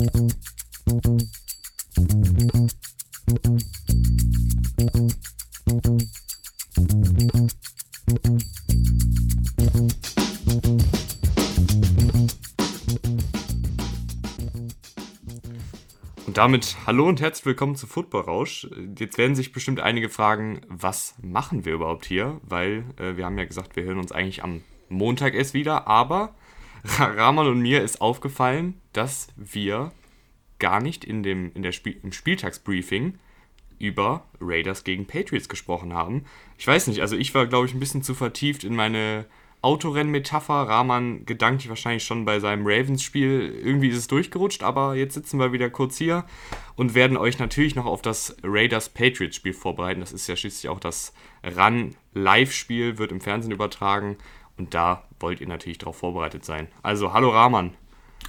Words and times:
Und 0.00 0.08
damit 16.32 16.78
hallo 16.86 17.06
und 17.06 17.20
herzlich 17.20 17.44
willkommen 17.44 17.76
zu 17.76 17.86
Football 17.86 18.22
Rausch. 18.22 18.66
Jetzt 18.98 19.18
werden 19.18 19.34
sich 19.34 19.52
bestimmt 19.52 19.80
einige 19.80 20.08
fragen, 20.08 20.62
was 20.68 21.14
machen 21.20 21.66
wir 21.66 21.74
überhaupt 21.74 22.06
hier? 22.06 22.40
Weil 22.42 22.84
äh, 22.96 23.18
wir 23.18 23.26
haben 23.26 23.36
ja 23.36 23.44
gesagt, 23.44 23.76
wir 23.76 23.84
hören 23.84 23.98
uns 23.98 24.12
eigentlich 24.12 24.42
am 24.42 24.62
Montag 24.88 25.34
erst 25.34 25.52
wieder, 25.52 25.86
aber 25.86 26.34
Rahman 26.98 27.46
und 27.46 27.60
mir 27.60 27.82
ist 27.82 28.00
aufgefallen, 28.00 28.80
dass 28.92 29.28
wir 29.36 29.92
gar 30.58 30.80
nicht 30.80 31.04
in 31.04 31.22
dem, 31.22 31.52
in 31.54 31.62
der 31.62 31.72
Spiel, 31.72 31.98
im 32.02 32.12
Spieltagsbriefing 32.12 33.18
über 33.78 34.26
Raiders 34.40 34.84
gegen 34.84 35.06
Patriots 35.06 35.48
gesprochen 35.48 35.94
haben. 35.94 36.24
Ich 36.58 36.66
weiß 36.66 36.86
nicht, 36.86 37.00
also 37.00 37.16
ich 37.16 37.34
war, 37.34 37.46
glaube 37.46 37.66
ich, 37.66 37.74
ein 37.74 37.80
bisschen 37.80 38.02
zu 38.02 38.14
vertieft 38.14 38.62
in 38.62 38.76
meine 38.76 39.24
Autorennen-Metapher. 39.62 40.68
Rahman 40.68 41.26
gedanklich 41.26 41.68
wahrscheinlich 41.68 42.04
schon 42.04 42.24
bei 42.24 42.40
seinem 42.40 42.66
Ravens-Spiel. 42.66 43.58
Irgendwie 43.62 43.88
ist 43.88 43.96
es 43.96 44.06
durchgerutscht, 44.06 44.62
aber 44.62 44.94
jetzt 44.94 45.14
sitzen 45.14 45.38
wir 45.38 45.52
wieder 45.52 45.70
kurz 45.70 45.98
hier 45.98 46.24
und 46.76 46.94
werden 46.94 47.16
euch 47.16 47.38
natürlich 47.38 47.74
noch 47.74 47.86
auf 47.86 48.02
das 48.02 48.36
Raiders-Patriots-Spiel 48.42 49.54
vorbereiten. 49.54 50.00
Das 50.00 50.12
ist 50.12 50.26
ja 50.28 50.36
schließlich 50.36 50.68
auch 50.70 50.80
das 50.80 51.12
Run-Live-Spiel, 51.44 52.98
wird 52.98 53.12
im 53.12 53.20
Fernsehen 53.20 53.52
übertragen 53.52 54.16
und 54.60 54.74
da 54.74 55.04
wollt 55.20 55.40
ihr 55.40 55.48
natürlich 55.48 55.78
darauf 55.78 55.96
vorbereitet 55.96 56.44
sein. 56.44 56.68
Also, 56.82 57.14
hallo 57.14 57.30
Rahman. 57.30 57.72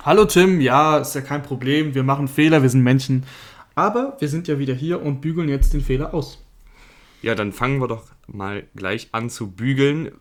Hallo 0.05 0.23
Tim, 0.23 0.61
ja, 0.61 0.99
ist 0.99 1.13
ja 1.13 1.19
kein 1.19 1.43
Problem. 1.43 1.93
Wir 1.93 2.03
machen 2.03 2.29
Fehler, 2.29 2.61
wir 2.61 2.69
sind 2.69 2.83
Menschen. 2.83 3.25
Aber 3.75 4.15
wir 4.19 4.29
sind 4.29 4.47
ja 4.47 4.57
wieder 4.57 4.73
hier 4.73 5.01
und 5.01 5.19
bügeln 5.19 5.49
jetzt 5.49 5.73
den 5.73 5.81
Fehler 5.81 6.13
aus. 6.13 6.41
Ja, 7.21 7.35
dann 7.35 7.51
fangen 7.51 7.81
wir 7.81 7.89
doch 7.89 8.05
mal 8.27 8.63
gleich 8.75 9.09
an 9.11 9.29
zu 9.29 9.51
bügeln. 9.51 10.11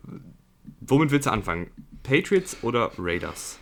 Womit 0.81 1.11
willst 1.11 1.27
du 1.27 1.31
anfangen? 1.31 1.67
Patriots 2.03 2.57
oder 2.61 2.91
Raiders? 2.97 3.57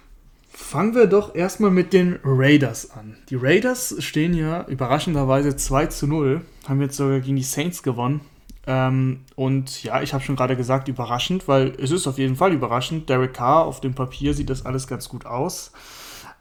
Fangen 0.50 0.96
wir 0.96 1.06
doch 1.06 1.36
erstmal 1.36 1.70
mit 1.70 1.94
den 1.94 2.20
Raiders 2.24 2.90
an. 2.90 3.16
Die 3.30 3.36
Raiders 3.36 3.96
stehen 4.00 4.34
ja 4.34 4.66
überraschenderweise 4.68 5.56
2 5.56 5.86
zu 5.86 6.08
0, 6.08 6.42
haben 6.68 6.82
jetzt 6.82 6.98
sogar 6.98 7.20
gegen 7.20 7.36
die 7.36 7.44
Saints 7.44 7.84
gewonnen. 7.84 8.22
Ähm, 8.70 9.22
und 9.36 9.84
ja, 9.84 10.04
ich 10.04 10.14
habe 10.14 10.24
schon 10.24 10.36
gerade 10.36 10.56
gesagt, 10.56 10.88
überraschend, 10.88 11.48
weil 11.48 11.74
es 11.80 11.90
ist 11.90 12.06
auf 12.06 12.20
jeden 12.20 12.36
Fall 12.36 12.54
überraschend. 12.54 13.10
Derek 13.10 13.34
Carr, 13.34 13.66
auf 13.66 13.82
dem 13.82 13.96
Papier 13.96 14.36
sieht 14.36 14.52
das 14.52 14.64
alles 14.64 14.88
ganz 14.88 15.10
gut 15.10 15.26
aus. 15.26 15.72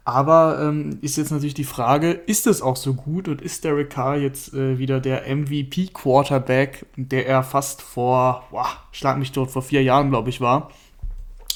Aber 0.05 0.59
ähm, 0.61 0.99
ist 1.01 1.17
jetzt 1.17 1.31
natürlich 1.31 1.55
die 1.55 1.63
Frage, 1.63 2.11
ist 2.11 2.45
es 2.45 2.61
auch 2.61 2.75
so 2.75 2.93
gut 2.93 3.27
und 3.27 3.41
ist 3.41 3.63
Derek 3.63 3.89
Carr 3.89 4.15
jetzt 4.15 4.53
äh, 4.53 4.77
wieder 4.77 4.99
der 4.99 5.23
MVP-Quarterback, 5.35 6.85
der 6.95 7.25
er 7.25 7.41
fast 7.41 7.81
vor, 7.81 8.47
boah, 8.51 8.67
schlag 8.91 9.17
mich 9.17 9.31
dort, 9.31 9.49
vor 9.49 9.63
vier 9.63 9.81
Jahren, 9.81 10.11
glaube 10.11 10.29
ich, 10.29 10.39
war, 10.39 10.69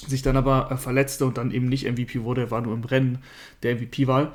sich 0.08 0.24
dann 0.24 0.38
aber 0.38 0.72
äh, 0.72 0.78
verletzte 0.78 1.28
und 1.28 1.38
dann 1.38 1.52
eben 1.52 1.70
nicht 1.70 1.86
MVP 1.90 2.24
wurde, 2.24 2.42
er 2.42 2.52
war 2.52 2.62
nur 2.62 2.74
im 2.74 2.84
Rennen 2.84 3.20
der 3.62 3.76
MVP-Wahl. 3.76 4.32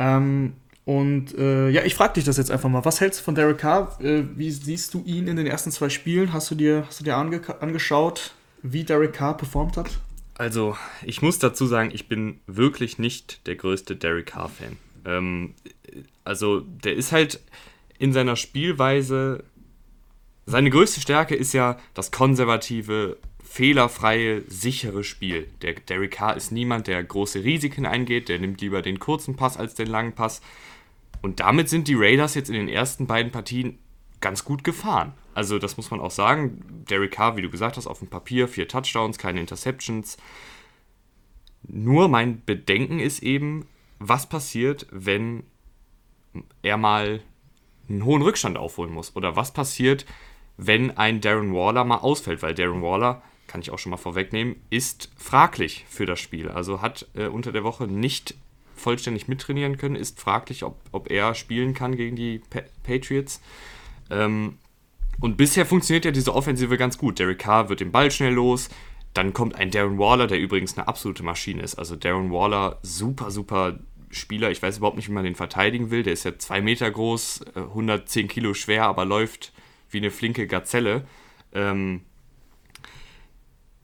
Ähm, 0.00 0.54
und 0.88 1.36
äh, 1.36 1.68
ja, 1.68 1.84
ich 1.84 1.94
frage 1.94 2.14
dich 2.14 2.24
das 2.24 2.38
jetzt 2.38 2.50
einfach 2.50 2.70
mal. 2.70 2.82
Was 2.82 3.02
hältst 3.02 3.20
du 3.20 3.24
von 3.24 3.34
Derek 3.34 3.58
Carr? 3.58 4.00
Äh, 4.00 4.22
wie 4.36 4.50
siehst 4.50 4.94
du 4.94 5.02
ihn 5.04 5.28
in 5.28 5.36
den 5.36 5.46
ersten 5.46 5.70
zwei 5.70 5.90
Spielen? 5.90 6.32
Hast 6.32 6.50
du 6.50 6.54
dir, 6.54 6.84
hast 6.86 7.00
du 7.00 7.04
dir 7.04 7.14
ange 7.14 7.42
angeschaut, 7.60 8.32
wie 8.62 8.84
Derek 8.84 9.12
Carr 9.12 9.36
performt 9.36 9.76
hat? 9.76 9.98
Also, 10.38 10.78
ich 11.04 11.20
muss 11.20 11.38
dazu 11.38 11.66
sagen, 11.66 11.90
ich 11.92 12.08
bin 12.08 12.40
wirklich 12.46 12.98
nicht 12.98 13.46
der 13.46 13.56
größte 13.56 13.96
Derek 13.96 14.28
Carr-Fan. 14.28 14.78
Ähm, 15.04 15.52
also, 16.24 16.60
der 16.60 16.94
ist 16.96 17.12
halt 17.12 17.40
in 17.98 18.14
seiner 18.14 18.36
Spielweise. 18.36 19.44
Seine 20.46 20.70
größte 20.70 21.02
Stärke 21.02 21.34
ist 21.34 21.52
ja 21.52 21.76
das 21.92 22.12
konservative, 22.12 23.18
fehlerfreie, 23.44 24.40
sichere 24.48 25.04
Spiel. 25.04 25.48
Der 25.60 25.74
Derek 25.74 26.12
Carr 26.12 26.34
ist 26.34 26.50
niemand, 26.50 26.86
der 26.86 27.04
große 27.04 27.44
Risiken 27.44 27.84
eingeht, 27.84 28.30
der 28.30 28.38
nimmt 28.38 28.62
lieber 28.62 28.80
den 28.80 28.98
kurzen 28.98 29.36
Pass 29.36 29.58
als 29.58 29.74
den 29.74 29.88
langen 29.88 30.14
Pass. 30.14 30.40
Und 31.22 31.40
damit 31.40 31.68
sind 31.68 31.88
die 31.88 31.96
Raiders 31.96 32.34
jetzt 32.34 32.48
in 32.48 32.54
den 32.54 32.68
ersten 32.68 33.06
beiden 33.06 33.32
Partien 33.32 33.78
ganz 34.20 34.44
gut 34.44 34.64
gefahren. 34.64 35.12
Also 35.34 35.58
das 35.58 35.76
muss 35.76 35.90
man 35.90 36.00
auch 36.00 36.10
sagen. 36.10 36.84
Derek 36.88 37.12
Carr, 37.12 37.36
wie 37.36 37.42
du 37.42 37.50
gesagt 37.50 37.76
hast, 37.76 37.86
auf 37.86 38.00
dem 38.00 38.08
Papier, 38.08 38.48
vier 38.48 38.68
Touchdowns, 38.68 39.18
keine 39.18 39.40
Interceptions. 39.40 40.16
Nur 41.62 42.08
mein 42.08 42.44
Bedenken 42.44 42.98
ist 42.98 43.22
eben, 43.22 43.66
was 43.98 44.28
passiert, 44.28 44.86
wenn 44.90 45.44
er 46.62 46.76
mal 46.76 47.20
einen 47.88 48.04
hohen 48.04 48.22
Rückstand 48.22 48.56
aufholen 48.56 48.92
muss? 48.92 49.16
Oder 49.16 49.36
was 49.36 49.52
passiert, 49.52 50.06
wenn 50.56 50.96
ein 50.96 51.20
Darren 51.20 51.54
Waller 51.54 51.84
mal 51.84 51.98
ausfällt? 51.98 52.42
Weil 52.42 52.54
Darren 52.54 52.82
Waller, 52.82 53.22
kann 53.46 53.60
ich 53.60 53.70
auch 53.70 53.78
schon 53.78 53.90
mal 53.90 53.96
vorwegnehmen, 53.96 54.56
ist 54.70 55.10
fraglich 55.16 55.86
für 55.88 56.06
das 56.06 56.20
Spiel. 56.20 56.48
Also 56.48 56.82
hat 56.82 57.06
äh, 57.14 57.26
unter 57.26 57.52
der 57.52 57.64
Woche 57.64 57.86
nicht 57.86 58.34
vollständig 58.78 59.28
mittrainieren 59.28 59.76
können, 59.76 59.96
ist 59.96 60.20
fraglich, 60.20 60.64
ob, 60.64 60.80
ob 60.92 61.10
er 61.10 61.34
spielen 61.34 61.74
kann 61.74 61.96
gegen 61.96 62.16
die 62.16 62.40
pa 62.50 62.60
Patriots. 62.82 63.40
Ähm, 64.10 64.58
und 65.20 65.36
bisher 65.36 65.66
funktioniert 65.66 66.04
ja 66.04 66.10
diese 66.10 66.34
Offensive 66.34 66.76
ganz 66.76 66.98
gut. 66.98 67.18
Derek 67.18 67.40
Carr 67.40 67.68
wird 67.68 67.80
den 67.80 67.92
Ball 67.92 68.10
schnell 68.10 68.34
los. 68.34 68.68
Dann 69.14 69.32
kommt 69.32 69.56
ein 69.56 69.70
Darren 69.70 69.98
Waller, 69.98 70.26
der 70.26 70.38
übrigens 70.38 70.76
eine 70.76 70.86
absolute 70.86 71.22
Maschine 71.22 71.62
ist. 71.62 71.74
Also 71.74 71.96
Darren 71.96 72.30
Waller, 72.30 72.78
super, 72.82 73.30
super 73.30 73.78
Spieler. 74.10 74.50
Ich 74.50 74.62
weiß 74.62 74.78
überhaupt 74.78 74.96
nicht, 74.96 75.08
wie 75.08 75.12
man 75.12 75.24
den 75.24 75.34
verteidigen 75.34 75.90
will. 75.90 76.02
Der 76.02 76.12
ist 76.12 76.24
ja 76.24 76.38
zwei 76.38 76.60
Meter 76.60 76.90
groß, 76.90 77.44
110 77.54 78.24
äh, 78.24 78.28
Kilo 78.28 78.54
schwer, 78.54 78.84
aber 78.84 79.04
läuft 79.04 79.52
wie 79.90 79.98
eine 79.98 80.10
flinke 80.10 80.46
Gazelle. 80.46 81.06
Ähm, 81.52 82.02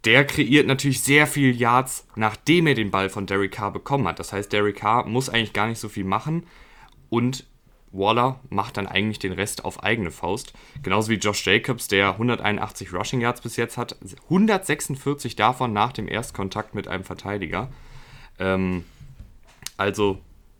der 0.05 0.27
kreiert 0.27 0.67
natürlich 0.67 1.01
sehr 1.01 1.27
viel 1.27 1.55
Yards, 1.57 2.07
nachdem 2.15 2.67
er 2.67 2.75
den 2.75 2.91
Ball 2.91 3.09
von 3.09 3.27
Derek 3.27 3.53
Carr 3.53 3.73
bekommen 3.73 4.07
hat. 4.07 4.19
Das 4.19 4.33
heißt, 4.33 4.53
Derek 4.53 4.77
Carr 4.77 5.07
muss 5.07 5.29
eigentlich 5.29 5.53
gar 5.53 5.67
nicht 5.67 5.79
so 5.79 5.89
viel 5.89 6.05
machen 6.05 6.47
und 7.09 7.47
Waller 7.95 8.41
macht 8.51 8.77
dann 8.77 8.87
eigentlich 8.87 9.21
den 9.21 9.33
Rest 9.33 9.65
auf 9.65 9.83
eigene 9.83 10.11
Faust. 10.11 10.53
Genauso 10.83 11.11
wie 11.11 11.15
Josh 11.15 11.47
Jacobs, 11.47 11.89
der 11.89 12.11
181 12.13 12.93
Rushing 12.93 13.21
Yards 13.21 13.41
bis 13.41 13.57
jetzt 13.57 13.77
hat, 13.77 13.97
146 14.25 15.37
davon 15.37 15.73
nach 15.73 15.93
dem 15.93 16.09
Erstkontakt 16.09 16.75
mit 16.75 16.89
einem 16.89 17.05
Verteidiger. 17.05 17.71
Ähm, 18.39 18.85
also, 19.77 20.19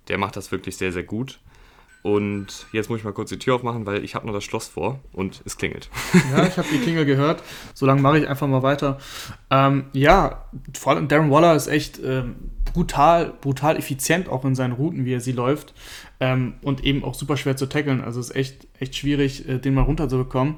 der 0.09 0.19
macht 0.19 0.37
das 0.37 0.53
wirklich 0.53 0.77
sehr, 0.77 0.93
sehr 0.93 1.03
gut. 1.03 1.41
Und 2.05 2.67
jetzt 2.71 2.91
muss 2.91 2.99
ich 2.99 3.05
mal 3.05 3.15
kurz 3.15 3.31
die 3.31 3.39
Tür 3.39 3.55
aufmachen, 3.55 3.87
weil 3.87 4.05
ich 4.05 4.15
habe 4.15 4.27
noch 4.27 4.35
das 4.35 4.45
Schloss 4.45 4.69
vor 4.69 5.01
und 5.15 5.41
es 5.47 5.57
klingelt. 5.57 5.89
Ja, 6.37 6.47
ich 6.47 6.59
habe 6.59 6.69
die 6.71 6.77
Klingel 6.77 7.07
gehört. 7.07 7.43
Solange 7.73 8.03
mache 8.03 8.19
ich 8.19 8.29
einfach 8.29 8.47
mal 8.47 8.63
weiter. 8.63 8.99
Ähm, 9.49 9.87
ja, 9.95 10.45
vor 10.79 10.93
allem 10.93 11.09
Darren 11.09 11.31
Waller 11.31 11.55
ist 11.55 11.67
echt 11.67 11.99
ähm, 12.05 12.35
brutal, 12.75 13.33
brutal 13.41 13.79
effizient 13.79 14.29
auch 14.29 14.45
in 14.45 14.55
seinen 14.55 14.73
Routen, 14.73 15.07
wie 15.07 15.15
er 15.15 15.21
sie 15.21 15.33
läuft. 15.33 15.73
Ähm, 16.21 16.57
und 16.61 16.85
eben 16.85 17.05
auch 17.05 17.15
super 17.15 17.39
schwer 17.39 17.57
zu 17.57 17.71
tackeln. 17.71 18.03
Also 18.03 18.21
es 18.21 18.29
ist 18.29 18.37
echt, 18.37 18.67
echt 18.79 18.97
schwierig, 18.97 19.49
äh, 19.49 19.59
den 19.59 19.73
mal 19.73 19.81
runterzubekommen. 19.81 20.57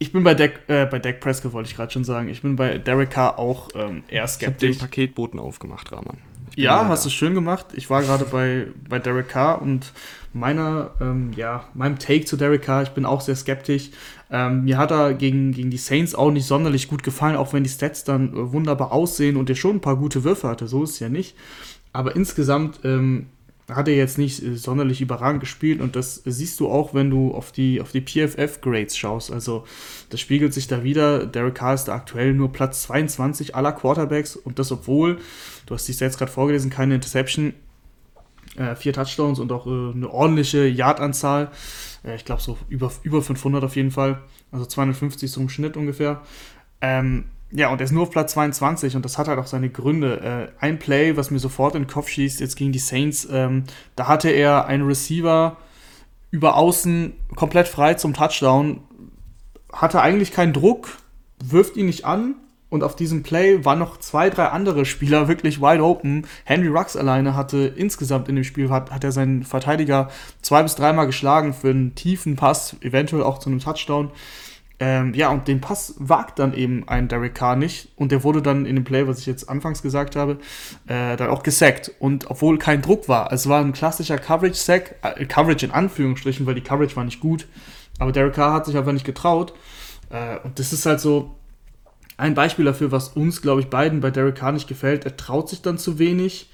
Ich 0.00 0.10
bin 0.10 0.24
bei 0.24 0.34
Dak, 0.34 0.62
äh, 0.66 0.86
bei 0.86 0.98
Dak 0.98 1.20
Prescott, 1.20 1.52
wollte 1.52 1.70
ich 1.70 1.76
gerade 1.76 1.92
schon 1.92 2.02
sagen. 2.02 2.28
Ich 2.28 2.42
bin 2.42 2.56
bei 2.56 2.78
Derek 2.78 3.10
Carr 3.10 3.38
auch 3.38 3.68
ähm, 3.76 4.02
eher 4.08 4.26
skeptisch. 4.26 4.70
Ich 4.70 4.76
habe 4.76 4.90
den 4.90 4.90
Paketboten 4.90 5.38
aufgemacht, 5.38 5.92
Rahman. 5.92 6.18
Ja, 6.56 6.88
hast 6.88 7.06
du 7.06 7.10
schön 7.10 7.34
gemacht. 7.34 7.66
Ich 7.74 7.88
war 7.90 8.02
gerade 8.02 8.24
bei, 8.24 8.66
bei 8.88 8.98
Derek 8.98 9.28
Carr 9.28 9.62
und 9.62 9.92
meiner, 10.32 10.92
ähm, 11.00 11.30
ja, 11.36 11.64
meinem 11.74 11.98
Take 11.98 12.24
zu 12.24 12.36
Derek 12.36 12.62
Carr, 12.62 12.82
ich 12.82 12.90
bin 12.90 13.04
auch 13.04 13.20
sehr 13.20 13.36
skeptisch. 13.36 13.90
Ähm, 14.30 14.64
mir 14.64 14.78
hat 14.78 14.90
er 14.90 15.14
gegen, 15.14 15.52
gegen 15.52 15.70
die 15.70 15.76
Saints 15.76 16.14
auch 16.14 16.30
nicht 16.30 16.46
sonderlich 16.46 16.88
gut 16.88 17.02
gefallen, 17.02 17.36
auch 17.36 17.52
wenn 17.52 17.64
die 17.64 17.70
Stats 17.70 18.04
dann 18.04 18.32
äh, 18.32 18.52
wunderbar 18.52 18.92
aussehen 18.92 19.36
und 19.36 19.50
er 19.50 19.56
schon 19.56 19.76
ein 19.76 19.80
paar 19.80 19.96
gute 19.96 20.24
Würfe 20.24 20.48
hatte, 20.48 20.68
so 20.68 20.84
ist 20.84 20.92
es 20.92 21.00
ja 21.00 21.08
nicht. 21.08 21.36
Aber 21.92 22.16
insgesamt 22.16 22.80
ähm, 22.84 23.26
hat 23.68 23.88
er 23.88 23.94
jetzt 23.94 24.18
nicht 24.18 24.42
äh, 24.42 24.56
sonderlich 24.56 25.00
überragend 25.00 25.40
gespielt 25.40 25.80
und 25.80 25.96
das 25.96 26.22
siehst 26.24 26.60
du 26.60 26.68
auch, 26.68 26.94
wenn 26.94 27.10
du 27.10 27.32
auf 27.32 27.52
die, 27.52 27.80
auf 27.80 27.92
die 27.92 28.00
PFF-Grades 28.00 28.96
schaust. 28.96 29.30
Also 29.30 29.64
das 30.10 30.20
spiegelt 30.20 30.54
sich 30.54 30.66
da 30.66 30.82
wieder. 30.82 31.26
Derek 31.26 31.54
Carr 31.54 31.74
ist 31.74 31.84
da 31.84 31.94
aktuell 31.94 32.34
nur 32.34 32.52
Platz 32.52 32.82
22 32.82 33.54
aller 33.54 33.72
Quarterbacks 33.72 34.36
und 34.36 34.58
das 34.58 34.72
obwohl, 34.72 35.18
du 35.66 35.74
hast 35.74 35.88
dich 35.88 36.00
jetzt 36.00 36.18
gerade 36.18 36.32
vorgelesen, 36.32 36.70
keine 36.70 36.94
Interception, 36.94 37.54
äh, 38.56 38.74
vier 38.76 38.92
Touchdowns 38.92 39.38
und 39.38 39.52
auch 39.52 39.66
äh, 39.66 39.70
eine 39.94 40.10
ordentliche 40.10 40.66
Yardanzahl. 40.66 41.50
Äh, 42.04 42.16
ich 42.16 42.24
glaube 42.24 42.42
so 42.42 42.58
über, 42.68 42.90
über 43.02 43.22
500 43.22 43.64
auf 43.64 43.76
jeden 43.76 43.90
Fall, 43.90 44.20
also 44.50 44.66
250 44.66 45.30
so 45.30 45.40
im 45.40 45.48
Schnitt 45.48 45.76
ungefähr. 45.76 46.22
Ähm, 46.80 47.24
ja, 47.50 47.70
und 47.70 47.80
er 47.80 47.84
ist 47.84 47.92
nur 47.92 48.04
auf 48.04 48.10
Platz 48.10 48.32
22 48.32 48.96
und 48.96 49.04
das 49.04 49.18
hat 49.18 49.28
halt 49.28 49.38
auch 49.38 49.46
seine 49.46 49.68
Gründe. 49.68 50.52
Äh, 50.58 50.64
ein 50.64 50.78
Play, 50.78 51.16
was 51.16 51.30
mir 51.30 51.38
sofort 51.38 51.74
in 51.74 51.82
den 51.82 51.88
Kopf 51.88 52.08
schießt, 52.08 52.40
jetzt 52.40 52.56
gegen 52.56 52.72
die 52.72 52.78
Saints, 52.78 53.28
ähm, 53.30 53.64
da 53.94 54.08
hatte 54.08 54.30
er 54.30 54.66
einen 54.66 54.86
Receiver 54.86 55.56
über 56.30 56.56
außen 56.56 57.12
komplett 57.36 57.68
frei 57.68 57.94
zum 57.94 58.14
Touchdown, 58.14 58.80
hatte 59.70 60.00
eigentlich 60.00 60.32
keinen 60.32 60.54
Druck, 60.54 60.88
wirft 61.44 61.76
ihn 61.76 61.86
nicht 61.86 62.06
an 62.06 62.36
und 62.72 62.82
auf 62.82 62.96
diesem 62.96 63.22
Play 63.22 63.66
waren 63.66 63.78
noch 63.78 63.98
zwei, 63.98 64.30
drei 64.30 64.46
andere 64.46 64.86
Spieler 64.86 65.28
wirklich 65.28 65.60
wide 65.60 65.84
open. 65.84 66.26
Henry 66.44 66.68
Rux 66.68 66.96
alleine 66.96 67.36
hatte 67.36 67.70
insgesamt 67.76 68.30
in 68.30 68.34
dem 68.34 68.44
Spiel, 68.44 68.70
hat, 68.70 68.90
hat 68.90 69.04
er 69.04 69.12
seinen 69.12 69.42
Verteidiger 69.42 70.08
zwei 70.40 70.62
bis 70.62 70.74
dreimal 70.74 71.04
geschlagen 71.04 71.52
für 71.52 71.68
einen 71.68 71.94
tiefen 71.94 72.34
Pass, 72.34 72.76
eventuell 72.80 73.24
auch 73.24 73.36
zu 73.36 73.50
einem 73.50 73.58
Touchdown. 73.58 74.10
Ähm, 74.80 75.12
ja, 75.12 75.28
und 75.28 75.48
den 75.48 75.60
Pass 75.60 75.96
wagt 75.98 76.38
dann 76.38 76.54
eben 76.54 76.88
ein 76.88 77.08
Derek 77.08 77.34
Carr 77.34 77.56
nicht. 77.56 77.90
Und 77.96 78.10
der 78.10 78.24
wurde 78.24 78.40
dann 78.40 78.64
in 78.64 78.76
dem 78.76 78.84
Play, 78.84 79.06
was 79.06 79.18
ich 79.18 79.26
jetzt 79.26 79.50
anfangs 79.50 79.82
gesagt 79.82 80.16
habe, 80.16 80.38
äh, 80.86 81.18
dann 81.18 81.28
auch 81.28 81.42
gesackt. 81.42 81.92
Und 81.98 82.30
obwohl 82.30 82.56
kein 82.56 82.80
Druck 82.80 83.06
war, 83.06 83.30
es 83.34 83.50
war 83.50 83.60
ein 83.60 83.74
klassischer 83.74 84.16
Coverage-Sack, 84.16 84.94
äh, 85.02 85.26
Coverage 85.26 85.66
in 85.66 85.72
Anführungsstrichen, 85.72 86.46
weil 86.46 86.54
die 86.54 86.62
Coverage 86.62 86.96
war 86.96 87.04
nicht 87.04 87.20
gut. 87.20 87.46
Aber 87.98 88.12
Derek 88.12 88.32
Carr 88.32 88.54
hat 88.54 88.64
sich 88.64 88.78
einfach 88.78 88.92
nicht 88.92 89.04
getraut. 89.04 89.52
Äh, 90.08 90.38
und 90.42 90.58
das 90.58 90.72
ist 90.72 90.86
halt 90.86 91.00
so, 91.00 91.34
ein 92.22 92.34
Beispiel 92.34 92.64
dafür, 92.64 92.92
was 92.92 93.08
uns, 93.08 93.42
glaube 93.42 93.62
ich, 93.62 93.66
beiden 93.66 93.98
bei 93.98 94.12
Derek 94.12 94.36
Carr 94.36 94.52
nicht 94.52 94.68
gefällt. 94.68 95.04
Er 95.04 95.16
traut 95.16 95.48
sich 95.48 95.60
dann 95.60 95.76
zu 95.76 95.98
wenig, 95.98 96.48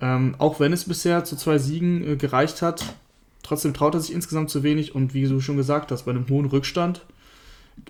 ähm, 0.00 0.34
auch 0.38 0.58
wenn 0.58 0.72
es 0.72 0.84
bisher 0.84 1.22
zu 1.22 1.36
zwei 1.36 1.58
Siegen 1.58 2.04
äh, 2.06 2.16
gereicht 2.16 2.60
hat. 2.60 2.96
Trotzdem 3.44 3.72
traut 3.72 3.94
er 3.94 4.00
sich 4.00 4.12
insgesamt 4.12 4.50
zu 4.50 4.64
wenig 4.64 4.96
und 4.96 5.14
wie 5.14 5.28
du 5.28 5.40
schon 5.40 5.56
gesagt 5.56 5.92
hast, 5.92 6.06
bei 6.06 6.10
einem 6.10 6.28
hohen 6.28 6.46
Rückstand 6.46 7.06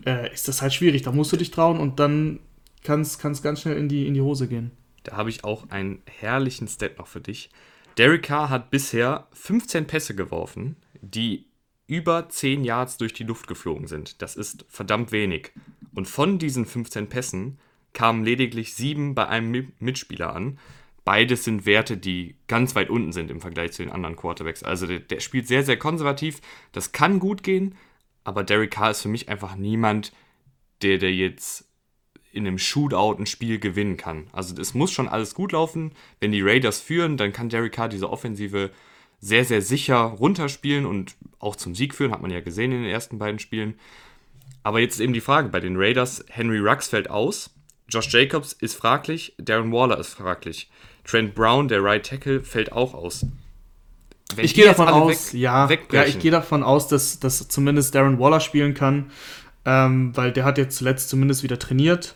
äh, 0.05 0.31
ist 0.33 0.47
das 0.47 0.61
halt 0.61 0.75
schwierig. 0.75 1.03
Da 1.03 1.13
musst 1.13 1.33
du 1.33 1.39
dich 1.39 1.51
trauen 1.51 1.81
und 1.81 1.99
dann 2.01 2.39
kann 2.85 3.01
es 3.01 3.19
ganz 3.19 3.61
schnell 3.63 3.79
in 3.79 3.89
die, 3.89 4.07
in 4.07 4.13
die 4.13 4.21
Hose 4.21 4.47
gehen. 4.47 4.71
Da 5.05 5.17
habe 5.17 5.31
ich 5.31 5.43
auch 5.43 5.71
einen 5.71 6.03
herrlichen 6.05 6.69
Stat 6.69 6.99
noch 6.99 7.07
für 7.07 7.23
dich. 7.23 7.49
Derek 7.97 8.25
Carr 8.25 8.51
hat 8.51 8.71
bisher 8.71 9.27
15 9.33 9.87
Pässe 9.87 10.15
geworfen, 10.15 10.77
die 11.01 11.47
über 11.87 12.29
10 12.29 12.63
Yards 12.63 12.99
durch 12.99 13.15
die 13.15 13.25
Luft 13.25 13.47
geflogen 13.47 13.87
sind. 13.87 14.21
Das 14.21 14.37
ist 14.37 14.67
verdammt 14.69 15.13
wenig. 15.13 15.53
Und 15.95 16.09
von 16.09 16.39
diesen 16.39 16.67
15 16.67 17.09
Pässen 17.09 17.59
kamen 17.93 18.25
lediglich 18.25 18.75
7 18.75 19.15
bei 19.15 19.29
einem 19.29 19.73
Mitspieler 19.79 20.35
an. 20.35 20.59
Beides 21.05 21.45
sind 21.45 21.67
Werte, 21.67 21.97
die 21.97 22.37
ganz 22.47 22.75
weit 22.75 22.89
unten 22.89 23.13
sind 23.13 23.31
im 23.31 23.41
Vergleich 23.41 23.73
zu 23.73 23.83
den 23.83 23.93
anderen 23.93 24.17
Quarterbacks. 24.17 24.63
Also 24.63 24.87
der, 24.87 25.01
der 25.01 25.21
spielt 25.21 25.49
sehr, 25.49 25.65
sehr 25.65 25.77
konservativ. 25.77 26.41
Das 26.71 26.93
kann 26.93 27.19
gut 27.19 27.43
gehen, 27.43 27.75
aber 28.25 28.45
Derek 28.45 28.71
Carr 28.71 28.93
ist 28.93 29.03
für 29.03 29.09
mich 29.09 29.29
einfach 29.29 29.57
niemand, 29.57 30.13
der, 30.83 30.99
der 30.99 31.13
jetzt 31.13 31.69
in 32.33 32.47
einem 32.47 32.59
Shootout 32.59 33.19
ein 33.19 33.27
Spiel 33.27 33.59
gewinnen 33.59 33.97
kann. 33.97 34.29
Also 34.33 34.59
es 34.61 34.75
muss 34.75 34.93
schon 34.93 35.09
alles 35.09 35.35
gut 35.35 35.53
laufen. 35.53 35.93
Wenn 36.21 36.33
die 36.33 36.41
Raiders 36.41 36.81
führen, 36.81 37.17
dann 37.17 37.33
kann 37.33 37.49
Derek 37.49 37.73
Carr 37.73 37.89
diese 37.89 38.09
Offensive 38.09 38.71
sehr, 39.21 39.45
sehr 39.45 39.61
sicher 39.61 39.99
runterspielen 39.99 40.87
und 40.87 41.15
auch 41.39 41.57
zum 41.57 41.75
Sieg 41.75 41.95
führen, 41.95 42.13
hat 42.13 42.23
man 42.23 42.31
ja 42.31 42.41
gesehen 42.41 42.73
in 42.73 42.83
den 42.83 42.91
ersten 42.91 43.19
beiden 43.19 43.39
Spielen. 43.39 43.75
Aber 44.63 44.81
jetzt 44.81 44.95
ist 44.95 45.01
eben 45.01 45.13
die 45.13 45.21
Frage, 45.21 45.49
bei 45.49 45.61
den 45.61 45.77
Raiders, 45.77 46.25
Henry 46.29 46.59
Rux 46.59 46.89
fällt 46.89 47.11
aus, 47.11 47.51
Josh 47.89 48.13
Jacobs 48.13 48.53
ist 48.53 48.75
fraglich, 48.75 49.35
Darren 49.39 49.73
Waller 49.73 49.99
ist 49.99 50.15
fraglich, 50.15 50.71
Trent 51.05 51.35
Brown, 51.35 51.69
der 51.69 51.83
Right 51.83 52.07
Tackle, 52.07 52.43
fällt 52.43 52.73
auch 52.73 52.95
aus. 52.95 53.27
Wenn 54.35 54.45
ich 54.45 54.55
gehe 54.55 54.65
davon 54.65 54.89
aus, 54.89 55.33
weg, 55.35 55.41
ja, 55.41 55.69
ja, 55.93 56.05
ich 56.05 56.19
gehe 56.19 56.31
davon 56.31 56.63
aus, 56.63 56.89
dass, 56.89 57.21
dass 57.21 57.49
zumindest 57.49 57.95
Darren 57.95 58.19
Waller 58.19 58.41
spielen 58.41 58.73
kann, 58.75 59.11
ähm, 59.65 60.17
weil 60.17 60.33
der 60.33 60.45
hat 60.45 60.59
jetzt 60.59 60.77
zuletzt 60.77 61.11
zumindest 61.11 61.43
wieder 61.43 61.59
trainiert. 61.59 62.15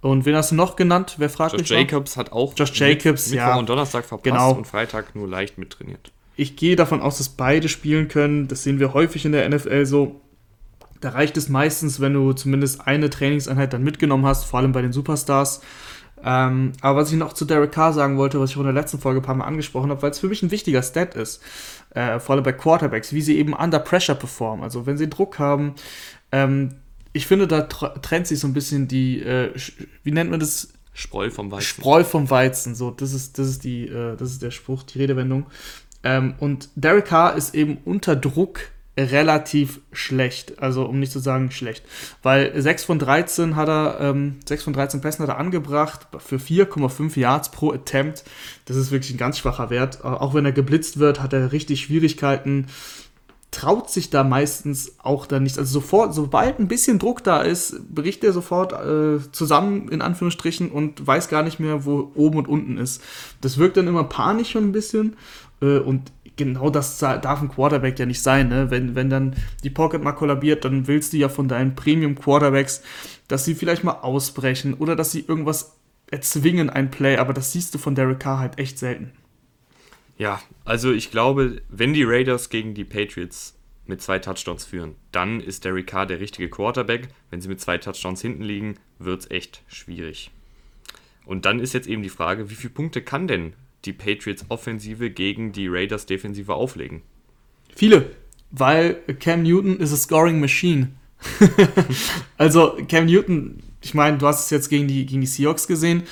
Und 0.00 0.26
wen 0.26 0.36
hast 0.36 0.50
du 0.50 0.54
noch 0.54 0.76
genannt? 0.76 1.14
Wer 1.16 1.30
fragt 1.30 1.58
Josh 1.58 1.70
Jacobs 1.70 2.16
war? 2.16 2.24
hat 2.24 2.32
auch 2.32 2.52
Josh 2.54 2.78
Jacobs, 2.78 3.30
Mittwoch 3.30 3.46
ja, 3.46 3.56
und 3.56 3.68
Donnerstag 3.68 4.04
verpasst 4.04 4.24
genau. 4.24 4.52
und 4.52 4.66
Freitag 4.66 5.14
nur 5.14 5.26
leicht 5.26 5.56
mittrainiert. 5.56 6.12
Ich 6.36 6.56
gehe 6.56 6.76
davon 6.76 7.00
aus, 7.00 7.18
dass 7.18 7.30
beide 7.30 7.68
spielen 7.68 8.08
können. 8.08 8.48
Das 8.48 8.64
sehen 8.64 8.80
wir 8.80 8.92
häufig 8.92 9.24
in 9.24 9.32
der 9.32 9.48
NFL 9.48 9.86
so. 9.86 10.20
Da 11.04 11.10
reicht 11.10 11.36
es 11.36 11.50
meistens, 11.50 12.00
wenn 12.00 12.14
du 12.14 12.32
zumindest 12.32 12.86
eine 12.86 13.10
Trainingseinheit 13.10 13.74
dann 13.74 13.84
mitgenommen 13.84 14.24
hast, 14.24 14.44
vor 14.44 14.60
allem 14.60 14.72
bei 14.72 14.80
den 14.80 14.94
Superstars. 14.94 15.60
Ähm, 16.24 16.72
aber 16.80 17.00
was 17.00 17.12
ich 17.12 17.18
noch 17.18 17.34
zu 17.34 17.44
Derek 17.44 17.72
Carr 17.72 17.92
sagen 17.92 18.16
wollte, 18.16 18.40
was 18.40 18.50
ich 18.50 18.56
auch 18.56 18.60
in 18.60 18.68
der 18.68 18.72
letzten 18.72 18.98
Folge 18.98 19.20
ein 19.20 19.22
paar 19.22 19.34
Mal 19.34 19.44
angesprochen 19.44 19.90
habe, 19.90 20.00
weil 20.00 20.12
es 20.12 20.18
für 20.18 20.28
mich 20.28 20.42
ein 20.42 20.50
wichtiger 20.50 20.82
Stat 20.82 21.14
ist, 21.14 21.42
äh, 21.90 22.18
vor 22.18 22.34
allem 22.34 22.42
bei 22.42 22.54
Quarterbacks, 22.54 23.12
wie 23.12 23.20
sie 23.20 23.36
eben 23.36 23.52
under 23.52 23.80
pressure 23.80 24.14
performen. 24.14 24.64
Also 24.64 24.86
wenn 24.86 24.96
sie 24.96 25.10
Druck 25.10 25.38
haben, 25.38 25.74
ähm, 26.32 26.76
ich 27.12 27.26
finde, 27.26 27.46
da 27.46 27.60
trennt 27.60 28.26
sich 28.26 28.40
so 28.40 28.48
ein 28.48 28.54
bisschen 28.54 28.88
die, 28.88 29.20
äh, 29.20 29.52
wie 30.04 30.10
nennt 30.10 30.30
man 30.30 30.40
das? 30.40 30.70
Spreu 30.94 31.28
vom 31.28 31.52
Weizen. 31.52 31.66
Spreu 31.66 32.02
vom 32.02 32.30
Weizen, 32.30 32.74
so, 32.74 32.92
das 32.92 33.12
ist, 33.12 33.38
das 33.38 33.48
ist 33.48 33.64
die, 33.64 33.88
äh, 33.88 34.16
das 34.16 34.30
ist 34.30 34.42
der 34.42 34.52
Spruch, 34.52 34.84
die 34.84 35.00
Redewendung. 35.00 35.44
Ähm, 36.02 36.32
und 36.38 36.70
Derek 36.76 37.04
Carr 37.04 37.36
ist 37.36 37.54
eben 37.54 37.76
unter 37.84 38.16
Druck 38.16 38.60
relativ 38.96 39.80
schlecht. 39.92 40.60
Also, 40.60 40.84
um 40.84 41.00
nicht 41.00 41.12
zu 41.12 41.18
sagen 41.18 41.50
schlecht. 41.50 41.84
Weil 42.22 42.60
6 42.60 42.84
von 42.84 42.98
13 42.98 43.56
hat 43.56 43.68
er, 43.68 43.98
ähm, 44.00 44.36
6 44.46 44.62
von 44.62 44.72
13 44.72 45.00
Pässen 45.00 45.22
hat 45.22 45.30
er 45.30 45.38
angebracht 45.38 46.06
für 46.18 46.38
4,5 46.38 47.18
Yards 47.18 47.50
pro 47.50 47.72
Attempt. 47.72 48.24
Das 48.66 48.76
ist 48.76 48.90
wirklich 48.92 49.12
ein 49.14 49.18
ganz 49.18 49.38
schwacher 49.38 49.70
Wert. 49.70 50.04
Auch 50.04 50.34
wenn 50.34 50.44
er 50.44 50.52
geblitzt 50.52 50.98
wird, 50.98 51.20
hat 51.20 51.32
er 51.32 51.52
richtig 51.52 51.80
Schwierigkeiten. 51.80 52.66
Traut 53.50 53.90
sich 53.90 54.10
da 54.10 54.24
meistens 54.24 54.96
auch 54.98 55.26
dann 55.26 55.44
nicht. 55.44 55.58
Also 55.58 55.80
sofort, 55.80 56.14
sobald 56.14 56.58
ein 56.58 56.68
bisschen 56.68 56.98
Druck 56.98 57.22
da 57.22 57.42
ist, 57.42 57.94
bricht 57.94 58.24
er 58.24 58.32
sofort 58.32 58.72
äh, 58.72 59.20
zusammen, 59.32 59.88
in 59.88 60.02
Anführungsstrichen, 60.02 60.70
und 60.70 61.04
weiß 61.04 61.28
gar 61.28 61.42
nicht 61.42 61.60
mehr, 61.60 61.84
wo 61.84 62.12
oben 62.14 62.38
und 62.38 62.48
unten 62.48 62.78
ist. 62.78 63.00
Das 63.40 63.58
wirkt 63.58 63.76
dann 63.76 63.86
immer 63.86 64.04
panisch 64.04 64.50
schon 64.50 64.64
ein 64.64 64.72
bisschen. 64.72 65.16
Äh, 65.60 65.78
und 65.78 66.12
genau 66.36 66.70
das 66.70 66.98
darf 66.98 67.40
ein 67.40 67.48
Quarterback 67.48 67.98
ja 67.98 68.06
nicht 68.06 68.22
sein. 68.22 68.48
Ne? 68.48 68.70
Wenn, 68.70 68.94
wenn 68.94 69.10
dann 69.10 69.36
die 69.62 69.70
Pocket 69.70 70.02
mal 70.02 70.12
kollabiert, 70.12 70.64
dann 70.64 70.86
willst 70.86 71.12
du 71.12 71.16
ja 71.16 71.28
von 71.28 71.48
deinen 71.48 71.74
Premium-Quarterbacks, 71.74 72.82
dass 73.28 73.44
sie 73.44 73.54
vielleicht 73.54 73.84
mal 73.84 74.00
ausbrechen 74.00 74.74
oder 74.74 74.96
dass 74.96 75.12
sie 75.12 75.24
irgendwas 75.26 75.76
erzwingen, 76.10 76.70
ein 76.70 76.90
Play. 76.90 77.16
Aber 77.16 77.32
das 77.32 77.52
siehst 77.52 77.74
du 77.74 77.78
von 77.78 77.94
Derek 77.94 78.20
Carr 78.20 78.38
halt 78.38 78.58
echt 78.58 78.78
selten. 78.78 79.12
Ja, 80.16 80.40
also 80.64 80.92
ich 80.92 81.10
glaube, 81.10 81.62
wenn 81.68 81.92
die 81.92 82.04
Raiders 82.04 82.48
gegen 82.48 82.74
die 82.74 82.84
Patriots 82.84 83.54
mit 83.86 84.00
zwei 84.00 84.18
Touchdowns 84.18 84.64
führen, 84.64 84.94
dann 85.12 85.40
ist 85.40 85.64
Derek 85.64 85.88
Carr 85.88 86.06
der 86.06 86.20
richtige 86.20 86.48
Quarterback. 86.48 87.08
Wenn 87.30 87.40
sie 87.40 87.48
mit 87.48 87.60
zwei 87.60 87.78
Touchdowns 87.78 88.22
hinten 88.22 88.42
liegen, 88.42 88.76
wird 88.98 89.22
es 89.22 89.30
echt 89.30 89.62
schwierig. 89.66 90.30
Und 91.26 91.44
dann 91.46 91.58
ist 91.58 91.72
jetzt 91.72 91.88
eben 91.88 92.02
die 92.02 92.10
Frage, 92.10 92.50
wie 92.50 92.54
viele 92.54 92.72
Punkte 92.72 93.02
kann 93.02 93.26
denn 93.26 93.54
die 93.84 93.92
Patriots 93.92 94.44
Offensive 94.48 95.10
gegen 95.10 95.52
die 95.52 95.68
Raiders 95.68 96.06
Defensive 96.06 96.52
auflegen? 96.52 97.02
Viele, 97.74 98.10
weil 98.50 98.94
Cam 99.20 99.42
Newton 99.42 99.78
ist 99.78 99.92
a 99.92 99.96
scoring 99.96 100.40
machine. 100.40 100.90
also 102.38 102.76
Cam 102.88 103.06
Newton, 103.06 103.62
ich 103.82 103.94
meine, 103.94 104.18
du 104.18 104.26
hast 104.26 104.44
es 104.44 104.50
jetzt 104.50 104.68
gegen 104.68 104.88
die, 104.88 105.06
gegen 105.06 105.20
die 105.20 105.26
Seahawks 105.26 105.66
gesehen, 105.66 106.04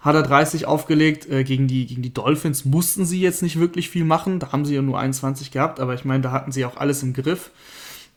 hat 0.00 0.14
er 0.14 0.22
30 0.22 0.66
aufgelegt. 0.66 1.30
Äh, 1.30 1.44
gegen, 1.44 1.66
die, 1.66 1.86
gegen 1.86 2.02
die 2.02 2.12
Dolphins 2.12 2.64
mussten 2.64 3.04
sie 3.04 3.20
jetzt 3.20 3.42
nicht 3.42 3.58
wirklich 3.58 3.88
viel 3.88 4.04
machen. 4.04 4.38
Da 4.38 4.52
haben 4.52 4.64
sie 4.64 4.74
ja 4.74 4.82
nur 4.82 4.98
21 4.98 5.50
gehabt, 5.50 5.80
aber 5.80 5.94
ich 5.94 6.04
meine, 6.04 6.22
da 6.22 6.30
hatten 6.30 6.52
sie 6.52 6.64
auch 6.64 6.76
alles 6.76 7.02
im 7.02 7.14
Griff. 7.14 7.50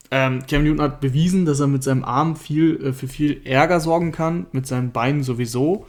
Ähm, 0.09 0.43
Cam 0.47 0.63
Newton 0.63 0.81
hat 0.81 1.01
bewiesen, 1.01 1.45
dass 1.45 1.59
er 1.59 1.67
mit 1.67 1.83
seinem 1.83 2.03
Arm 2.03 2.35
viel, 2.35 2.81
äh, 2.83 2.93
für 2.93 3.07
viel 3.07 3.41
Ärger 3.45 3.79
sorgen 3.79 4.11
kann, 4.11 4.47
mit 4.51 4.65
seinen 4.65 4.91
Beinen 4.91 5.23
sowieso 5.23 5.85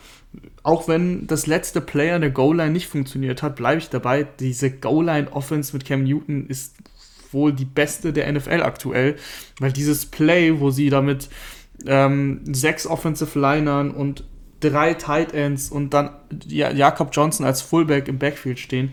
auch 0.62 0.88
wenn 0.88 1.26
das 1.26 1.46
letzte 1.46 1.80
Player 1.80 2.16
an 2.16 2.20
der 2.20 2.30
Goal-Line 2.30 2.72
nicht 2.72 2.88
funktioniert 2.88 3.42
hat, 3.42 3.56
bleibe 3.56 3.78
ich 3.78 3.88
dabei. 3.88 4.26
Diese 4.38 4.70
Goal-Line-Offense 4.70 5.72
mit 5.72 5.84
Cam 5.84 6.04
Newton 6.04 6.46
ist 6.46 6.76
wohl 7.32 7.52
die 7.52 7.64
beste 7.64 8.12
der 8.12 8.30
NFL 8.32 8.62
aktuell, 8.62 9.16
weil 9.58 9.72
dieses 9.72 10.06
Play, 10.06 10.60
wo 10.60 10.70
sie 10.70 10.90
damit 10.90 11.28
ähm, 11.86 12.40
sechs 12.52 12.86
Offensive 12.86 13.38
Linern 13.38 13.90
und 13.90 14.24
drei 14.60 14.94
Tight 14.94 15.32
Ends 15.34 15.70
und 15.70 15.94
dann 15.94 16.10
Jakob 16.46 17.10
Johnson 17.12 17.46
als 17.46 17.62
Fullback 17.62 18.08
im 18.08 18.18
Backfield 18.18 18.58
stehen, 18.58 18.92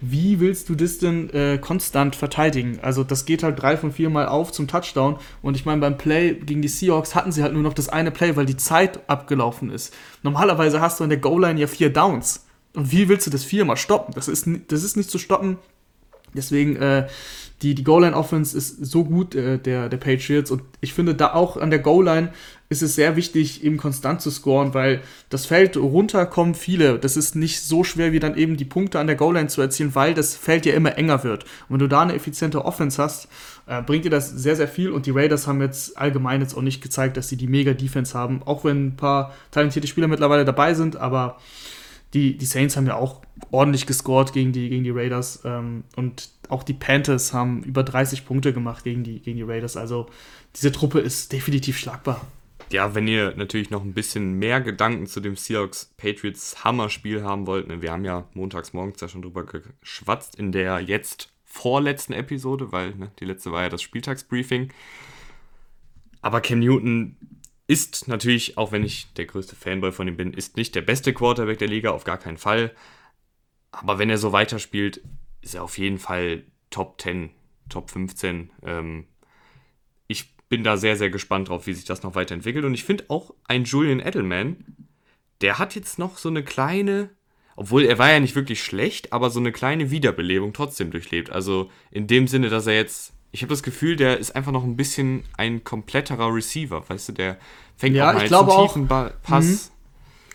wie 0.00 0.40
willst 0.40 0.68
du 0.68 0.74
das 0.74 0.98
denn 0.98 1.30
äh, 1.30 1.58
konstant 1.58 2.16
verteidigen? 2.16 2.78
Also 2.82 3.04
das 3.04 3.24
geht 3.24 3.42
halt 3.42 3.60
drei 3.60 3.76
von 3.76 3.92
vier 3.92 4.10
Mal 4.10 4.26
auf 4.26 4.52
zum 4.52 4.68
Touchdown 4.68 5.18
und 5.42 5.56
ich 5.56 5.64
meine, 5.64 5.80
beim 5.80 5.98
Play 5.98 6.34
gegen 6.34 6.62
die 6.62 6.68
Seahawks 6.68 7.14
hatten 7.14 7.32
sie 7.32 7.42
halt 7.42 7.52
nur 7.52 7.62
noch 7.62 7.74
das 7.74 7.88
eine 7.88 8.10
Play, 8.10 8.36
weil 8.36 8.46
die 8.46 8.56
Zeit 8.56 9.08
abgelaufen 9.08 9.70
ist. 9.70 9.94
Normalerweise 10.22 10.80
hast 10.80 11.00
du 11.00 11.04
an 11.04 11.10
der 11.10 11.18
Goal-Line 11.18 11.60
ja 11.60 11.66
vier 11.66 11.92
Downs. 11.92 12.46
Und 12.74 12.92
wie 12.92 13.08
willst 13.08 13.26
du 13.26 13.30
das 13.30 13.44
viermal 13.44 13.76
stoppen? 13.76 14.14
Das 14.14 14.28
ist, 14.28 14.48
das 14.68 14.82
ist 14.82 14.96
nicht 14.96 15.10
zu 15.10 15.18
stoppen. 15.18 15.58
Deswegen, 16.34 16.76
äh, 16.76 17.06
die, 17.62 17.74
die 17.74 17.84
Goal-Line-Offense 17.84 18.56
ist 18.56 18.84
so 18.84 19.04
gut, 19.04 19.34
äh, 19.34 19.58
der, 19.58 19.88
der 19.88 19.96
Patriots. 19.96 20.50
Und 20.50 20.62
ich 20.80 20.92
finde, 20.92 21.14
da 21.14 21.32
auch 21.32 21.56
an 21.56 21.70
der 21.70 21.78
Goal-Line 21.78 22.32
ist 22.68 22.82
es 22.82 22.96
sehr 22.96 23.14
wichtig, 23.14 23.62
eben 23.62 23.76
konstant 23.76 24.20
zu 24.20 24.30
scoren, 24.30 24.74
weil 24.74 25.00
das 25.28 25.46
Feld 25.46 25.76
runter 25.76 26.26
kommen 26.26 26.54
viele. 26.54 26.98
Das 26.98 27.16
ist 27.16 27.36
nicht 27.36 27.60
so 27.60 27.84
schwer, 27.84 28.12
wie 28.12 28.18
dann 28.18 28.36
eben 28.36 28.56
die 28.56 28.64
Punkte 28.64 28.98
an 28.98 29.06
der 29.06 29.14
Goal-Line 29.14 29.48
zu 29.48 29.60
erzielen, 29.60 29.94
weil 29.94 30.14
das 30.14 30.34
Feld 30.34 30.66
ja 30.66 30.74
immer 30.74 30.98
enger 30.98 31.22
wird. 31.22 31.44
Und 31.44 31.74
wenn 31.74 31.78
du 31.78 31.88
da 31.88 32.02
eine 32.02 32.14
effiziente 32.14 32.64
Offense 32.64 33.00
hast, 33.00 33.28
äh, 33.66 33.82
bringt 33.82 34.04
dir 34.04 34.10
das 34.10 34.30
sehr, 34.30 34.56
sehr 34.56 34.68
viel. 34.68 34.90
Und 34.90 35.06
die 35.06 35.12
Raiders 35.12 35.46
haben 35.46 35.60
jetzt 35.60 35.96
allgemein 35.96 36.40
jetzt 36.40 36.56
auch 36.56 36.62
nicht 36.62 36.82
gezeigt, 36.82 37.16
dass 37.16 37.28
sie 37.28 37.36
die 37.36 37.46
Mega-Defense 37.46 38.18
haben, 38.18 38.42
auch 38.44 38.64
wenn 38.64 38.88
ein 38.88 38.96
paar 38.96 39.34
talentierte 39.52 39.88
Spieler 39.88 40.08
mittlerweile 40.08 40.44
dabei 40.44 40.74
sind, 40.74 40.96
aber 40.96 41.38
die, 42.14 42.36
die 42.36 42.46
Saints 42.46 42.76
haben 42.76 42.86
ja 42.86 42.96
auch 42.96 43.22
ordentlich 43.50 43.86
gescored 43.86 44.32
gegen 44.32 44.52
die, 44.52 44.68
gegen 44.70 44.84
die 44.84 44.90
Raiders. 44.90 45.42
Ähm, 45.44 45.84
und 45.96 46.30
auch 46.48 46.62
die 46.62 46.72
Panthers 46.72 47.32
haben 47.32 47.62
über 47.62 47.82
30 47.82 48.24
Punkte 48.24 48.52
gemacht 48.52 48.84
gegen 48.84 49.04
die, 49.04 49.20
gegen 49.20 49.36
die 49.36 49.42
Raiders. 49.42 49.76
Also 49.76 50.06
diese 50.54 50.72
Truppe 50.72 51.00
ist 51.00 51.32
definitiv 51.32 51.78
schlagbar. 51.78 52.26
Ja, 52.70 52.94
wenn 52.94 53.06
ihr 53.06 53.34
natürlich 53.36 53.70
noch 53.70 53.82
ein 53.82 53.94
bisschen 53.94 54.34
mehr 54.34 54.60
Gedanken 54.60 55.06
zu 55.06 55.20
dem 55.20 55.36
Seahawks 55.36 55.92
Patriots 55.96 56.64
Hammer-Spiel 56.64 57.22
haben 57.22 57.46
wollt, 57.46 57.68
ne, 57.68 57.82
wir 57.82 57.92
haben 57.92 58.04
ja 58.04 58.28
montags 58.34 58.72
morgens 58.72 59.00
ja 59.00 59.08
schon 59.08 59.22
drüber 59.22 59.44
geschwatzt 59.44 60.36
in 60.36 60.52
der 60.52 60.80
jetzt 60.80 61.32
vorletzten 61.44 62.12
Episode, 62.12 62.72
weil 62.72 62.94
ne, 62.94 63.10
die 63.20 63.24
letzte 63.24 63.52
war 63.52 63.62
ja 63.62 63.68
das 63.68 63.82
Spieltagsbriefing. 63.82 64.72
Aber 66.22 66.40
Cam 66.40 66.58
Newton 66.58 67.16
ist 67.68 68.08
natürlich, 68.08 68.58
auch 68.58 68.72
wenn 68.72 68.84
ich 68.84 69.12
der 69.14 69.26
größte 69.26 69.56
Fanboy 69.56 69.92
von 69.92 70.08
ihm 70.08 70.16
bin, 70.16 70.32
ist 70.32 70.56
nicht 70.56 70.74
der 70.74 70.82
beste 70.82 71.12
Quarterback 71.12 71.58
der 71.58 71.68
Liga, 71.68 71.90
auf 71.90 72.04
gar 72.04 72.18
keinen 72.18 72.36
Fall. 72.36 72.72
Aber 73.70 73.98
wenn 73.98 74.10
er 74.10 74.18
so 74.18 74.32
weiterspielt, 74.32 75.02
ist 75.40 75.54
er 75.54 75.62
auf 75.62 75.78
jeden 75.78 75.98
Fall 75.98 76.44
Top 76.70 77.00
10, 77.00 77.30
Top 77.68 77.90
15. 77.90 78.50
Ähm, 78.62 79.06
ich 80.06 80.35
bin 80.48 80.62
da 80.62 80.76
sehr, 80.76 80.96
sehr 80.96 81.10
gespannt 81.10 81.48
drauf, 81.48 81.66
wie 81.66 81.74
sich 81.74 81.84
das 81.84 82.02
noch 82.02 82.14
weiterentwickelt. 82.14 82.64
Und 82.64 82.74
ich 82.74 82.84
finde 82.84 83.04
auch 83.08 83.34
ein 83.46 83.64
Julian 83.64 84.00
Edelman, 84.00 84.56
der 85.40 85.58
hat 85.58 85.74
jetzt 85.74 85.98
noch 85.98 86.18
so 86.18 86.28
eine 86.28 86.42
kleine, 86.44 87.10
obwohl 87.56 87.84
er 87.84 87.98
war 87.98 88.10
ja 88.10 88.20
nicht 88.20 88.36
wirklich 88.36 88.62
schlecht, 88.62 89.12
aber 89.12 89.30
so 89.30 89.40
eine 89.40 89.52
kleine 89.52 89.90
Wiederbelebung 89.90 90.52
trotzdem 90.52 90.90
durchlebt. 90.90 91.30
Also 91.30 91.70
in 91.90 92.06
dem 92.06 92.28
Sinne, 92.28 92.48
dass 92.48 92.66
er 92.66 92.74
jetzt, 92.74 93.12
ich 93.32 93.42
habe 93.42 93.50
das 93.50 93.62
Gefühl, 93.62 93.96
der 93.96 94.18
ist 94.18 94.36
einfach 94.36 94.52
noch 94.52 94.64
ein 94.64 94.76
bisschen 94.76 95.24
ein 95.36 95.64
kompletterer 95.64 96.32
Receiver. 96.32 96.88
Weißt 96.88 97.08
du, 97.08 97.12
der 97.12 97.38
fängt 97.76 97.96
ja, 97.96 98.10
auch 98.10 98.14
mal 98.14 98.22
ich 98.22 98.28
glaube 98.28 98.54
einen 98.54 98.66
tiefen 98.66 98.90
auch, 98.90 99.10
Pass. 99.22 99.44
Mhm. 99.44 99.58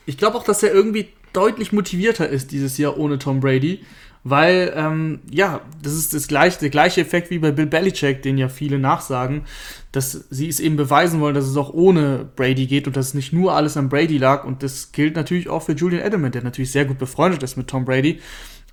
Ich 0.06 0.18
glaube 0.18 0.38
auch, 0.38 0.44
dass 0.44 0.62
er 0.62 0.74
irgendwie 0.74 1.10
deutlich 1.34 1.72
motivierter 1.72 2.28
ist 2.28 2.52
dieses 2.52 2.78
Jahr 2.78 2.98
ohne 2.98 3.18
Tom 3.18 3.40
Brady. 3.40 3.86
Weil, 4.24 4.72
ähm, 4.76 5.20
ja, 5.32 5.62
das 5.82 5.94
ist 5.94 6.14
das 6.14 6.28
gleiche, 6.28 6.60
der 6.60 6.70
gleiche 6.70 7.02
Effekt 7.02 7.32
wie 7.32 7.40
bei 7.40 7.52
Bill 7.52 7.66
Belichick, 7.66 8.22
den 8.22 8.38
ja 8.38 8.50
viele 8.50 8.78
nachsagen, 8.78 9.46
dass 9.92 10.12
sie 10.30 10.48
es 10.48 10.60
eben 10.60 10.76
beweisen 10.76 11.20
wollen, 11.22 11.34
dass 11.34 11.46
es 11.46 11.58
auch 11.58 11.74
ohne 11.74 12.30
Brady 12.36 12.68
geht 12.68 12.86
und 12.86 12.96
dass 12.96 13.08
es 13.08 13.14
nicht 13.16 13.34
nur 13.34 13.54
alles 13.54 13.78
an 13.78 13.90
Brady 13.90 14.20
lag. 14.20 14.44
Und 14.44 14.62
das 14.62 14.92
gilt 14.92 15.16
natürlich 15.16 15.50
auch 15.50 15.64
für 15.64 15.74
Julian 15.74 16.06
Edelman, 16.06 16.32
der 16.32 16.44
natürlich 16.44 16.72
sehr 16.72 16.86
gut 16.86 17.00
befreundet 17.00 17.42
ist 17.42 17.58
mit 17.58 17.68
Tom 17.68 17.84
Brady. 17.84 18.20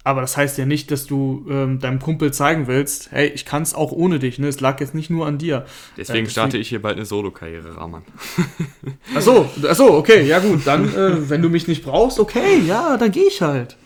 Aber 0.05 0.21
das 0.21 0.37
heißt 0.37 0.57
ja 0.59 0.65
nicht, 0.65 0.91
dass 0.91 1.07
du 1.07 1.47
ähm, 1.51 1.81
deinem 1.81 1.99
Kumpel 1.99 2.33
zeigen 2.33 2.67
willst, 2.67 3.11
hey, 3.11 3.29
ich 3.29 3.45
kann 3.45 3.63
es 3.63 3.75
auch 3.75 3.91
ohne 3.91 4.19
dich, 4.19 4.39
ne? 4.39 4.49
Es 4.49 4.61
lag 4.61 4.81
jetzt 4.81 4.95
nicht 4.95 5.11
nur 5.11 5.27
an 5.27 5.39
dir. 5.39 5.67
Deswegen 5.97 6.27
Äh, 6.27 6.31
starte 6.31 6.57
ich 6.57 6.69
hier 6.69 6.81
bald 6.81 6.97
eine 6.97 7.05
Solo-Karriere, 7.05 7.77
Rahman. 7.77 8.03
Achso, 9.15 9.49
achso, 9.69 9.97
okay, 9.99 10.27
ja 10.27 10.39
gut, 10.39 10.61
dann, 10.67 10.95
äh, 10.95 11.29
wenn 11.29 11.43
du 11.43 11.49
mich 11.51 11.69
nicht 11.69 11.85
brauchst, 11.85 12.21
okay, 12.21 12.61
ja, 12.67 12.97
dann 12.97 13.11
gehe 13.11 13.27
ich 13.27 13.43
halt. 13.43 13.77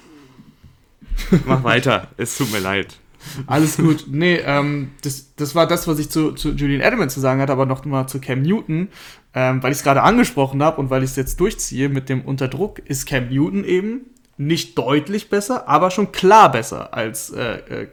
Mach 1.47 1.65
weiter, 1.65 2.09
es 2.17 2.37
tut 2.37 2.53
mir 2.53 2.61
leid. 2.61 2.99
Alles 3.47 3.77
gut. 3.77 4.07
Nee, 4.09 4.37
ähm, 4.45 4.91
das, 5.03 5.35
das 5.37 5.55
war 5.55 5.67
das, 5.67 5.87
was 5.87 5.99
ich 5.99 6.11
zu, 6.11 6.33
zu 6.33 6.51
Julian 6.51 6.81
Edelman 6.81 7.11
zu 7.11 7.21
sagen 7.21 7.41
hatte, 7.41 7.53
aber 7.53 7.67
noch 7.67 7.85
mal 7.85 8.07
zu 8.07 8.21
Cam 8.21 8.43
Newton, 8.43 8.89
ähm, 9.35 9.63
weil 9.63 9.73
ich 9.73 9.79
es 9.79 9.85
gerade 9.85 10.03
angesprochen 10.03 10.63
habe 10.63 10.81
und 10.81 10.91
weil 10.91 11.03
ich 11.03 11.11
es 11.11 11.17
jetzt 11.17 11.39
durchziehe 11.41 11.89
mit 11.89 12.09
dem 12.09 12.23
Unterdruck, 12.23 12.81
ist 12.81 13.07
Cam 13.07 13.29
Newton 13.29 13.65
eben 13.65 14.07
nicht 14.37 14.77
deutlich 14.77 15.31
besser, 15.31 15.69
aber 15.69 15.91
schon 15.91 16.13
klar 16.13 16.51
besser 16.51 16.95
als, 16.95 17.31
äh, 17.31 17.83
äh, 17.83 17.89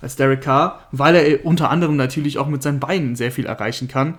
als 0.00 0.16
Derek 0.16 0.42
Carr, 0.42 0.86
weil 0.92 1.16
er 1.16 1.44
unter 1.44 1.70
anderem 1.70 1.96
natürlich 1.96 2.38
auch 2.38 2.46
mit 2.46 2.62
seinen 2.62 2.80
Beinen 2.80 3.16
sehr 3.16 3.32
viel 3.32 3.46
erreichen 3.46 3.88
kann. 3.88 4.14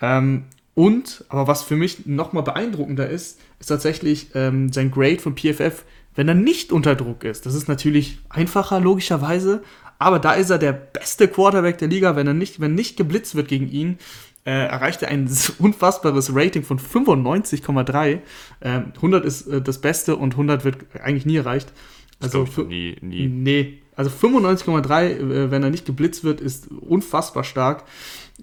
Ähm, 0.00 0.44
und, 0.74 1.24
aber 1.28 1.48
was 1.48 1.62
für 1.62 1.76
mich 1.76 2.06
noch 2.06 2.32
mal 2.32 2.40
beeindruckender 2.40 3.08
ist, 3.08 3.38
ist 3.60 3.66
tatsächlich 3.66 4.28
ähm, 4.34 4.72
sein 4.72 4.90
Grade 4.90 5.18
von 5.18 5.36
PFF, 5.36 5.84
wenn 6.14 6.28
er 6.28 6.34
nicht 6.34 6.72
unter 6.72 6.94
Druck 6.94 7.24
ist. 7.24 7.46
Das 7.46 7.54
ist 7.54 7.68
natürlich 7.68 8.18
einfacher, 8.28 8.80
logischerweise, 8.80 9.62
aber 9.98 10.18
da 10.18 10.32
ist 10.32 10.50
er 10.50 10.58
der 10.58 10.72
beste 10.72 11.28
Quarterback 11.28 11.78
der 11.78 11.88
Liga, 11.88 12.16
wenn 12.16 12.26
er 12.26 12.34
nicht, 12.34 12.60
wenn 12.60 12.74
nicht 12.74 12.96
geblitzt 12.96 13.34
wird 13.34 13.48
gegen 13.48 13.70
ihn. 13.70 13.98
Äh, 14.44 14.66
erreicht 14.66 15.02
er 15.02 15.08
ein 15.08 15.30
unfassbares 15.58 16.34
Rating 16.34 16.64
von 16.64 16.80
95,3. 16.80 18.18
Ähm, 18.60 18.92
100 18.96 19.24
ist 19.24 19.46
äh, 19.46 19.62
das 19.62 19.80
Beste 19.80 20.16
und 20.16 20.32
100 20.32 20.64
wird 20.64 20.78
eigentlich 21.00 21.26
nie 21.26 21.36
erreicht. 21.36 21.72
Also 22.18 22.40
Also 22.40 22.52
für, 22.52 22.64
nie, 22.64 22.96
nie. 23.00 23.28
Nee, 23.28 23.78
also 23.94 24.10
95,3, 24.10 25.04
äh, 25.04 25.50
wenn 25.52 25.62
er 25.62 25.70
nicht 25.70 25.86
geblitzt 25.86 26.24
wird, 26.24 26.40
ist 26.40 26.68
unfassbar 26.68 27.44
stark. 27.44 27.84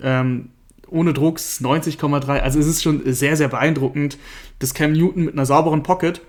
Ähm, 0.01 0.51
ohne 0.87 1.13
Drucks 1.13 1.61
90,3. 1.61 2.39
Also 2.39 2.59
es 2.59 2.67
ist 2.67 2.81
schon 2.81 3.01
sehr, 3.13 3.35
sehr 3.35 3.49
beeindruckend, 3.49 4.17
dass 4.59 4.73
Cam 4.73 4.93
Newton 4.93 5.25
mit 5.25 5.33
einer 5.33 5.45
sauberen 5.45 5.83
Pocket 5.83 6.21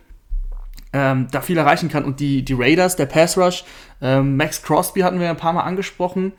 ähm, 0.92 1.28
da 1.30 1.40
viel 1.40 1.58
erreichen 1.58 1.88
kann. 1.88 2.04
Und 2.04 2.20
die, 2.20 2.44
die 2.44 2.54
Raiders, 2.54 2.96
der 2.96 3.06
Pass 3.06 3.36
Rush, 3.38 3.64
ähm, 4.00 4.36
Max 4.36 4.62
Crosby 4.62 5.00
hatten 5.00 5.20
wir 5.20 5.30
ein 5.30 5.36
paar 5.36 5.52
Mal 5.52 5.62
angesprochen. 5.62 6.32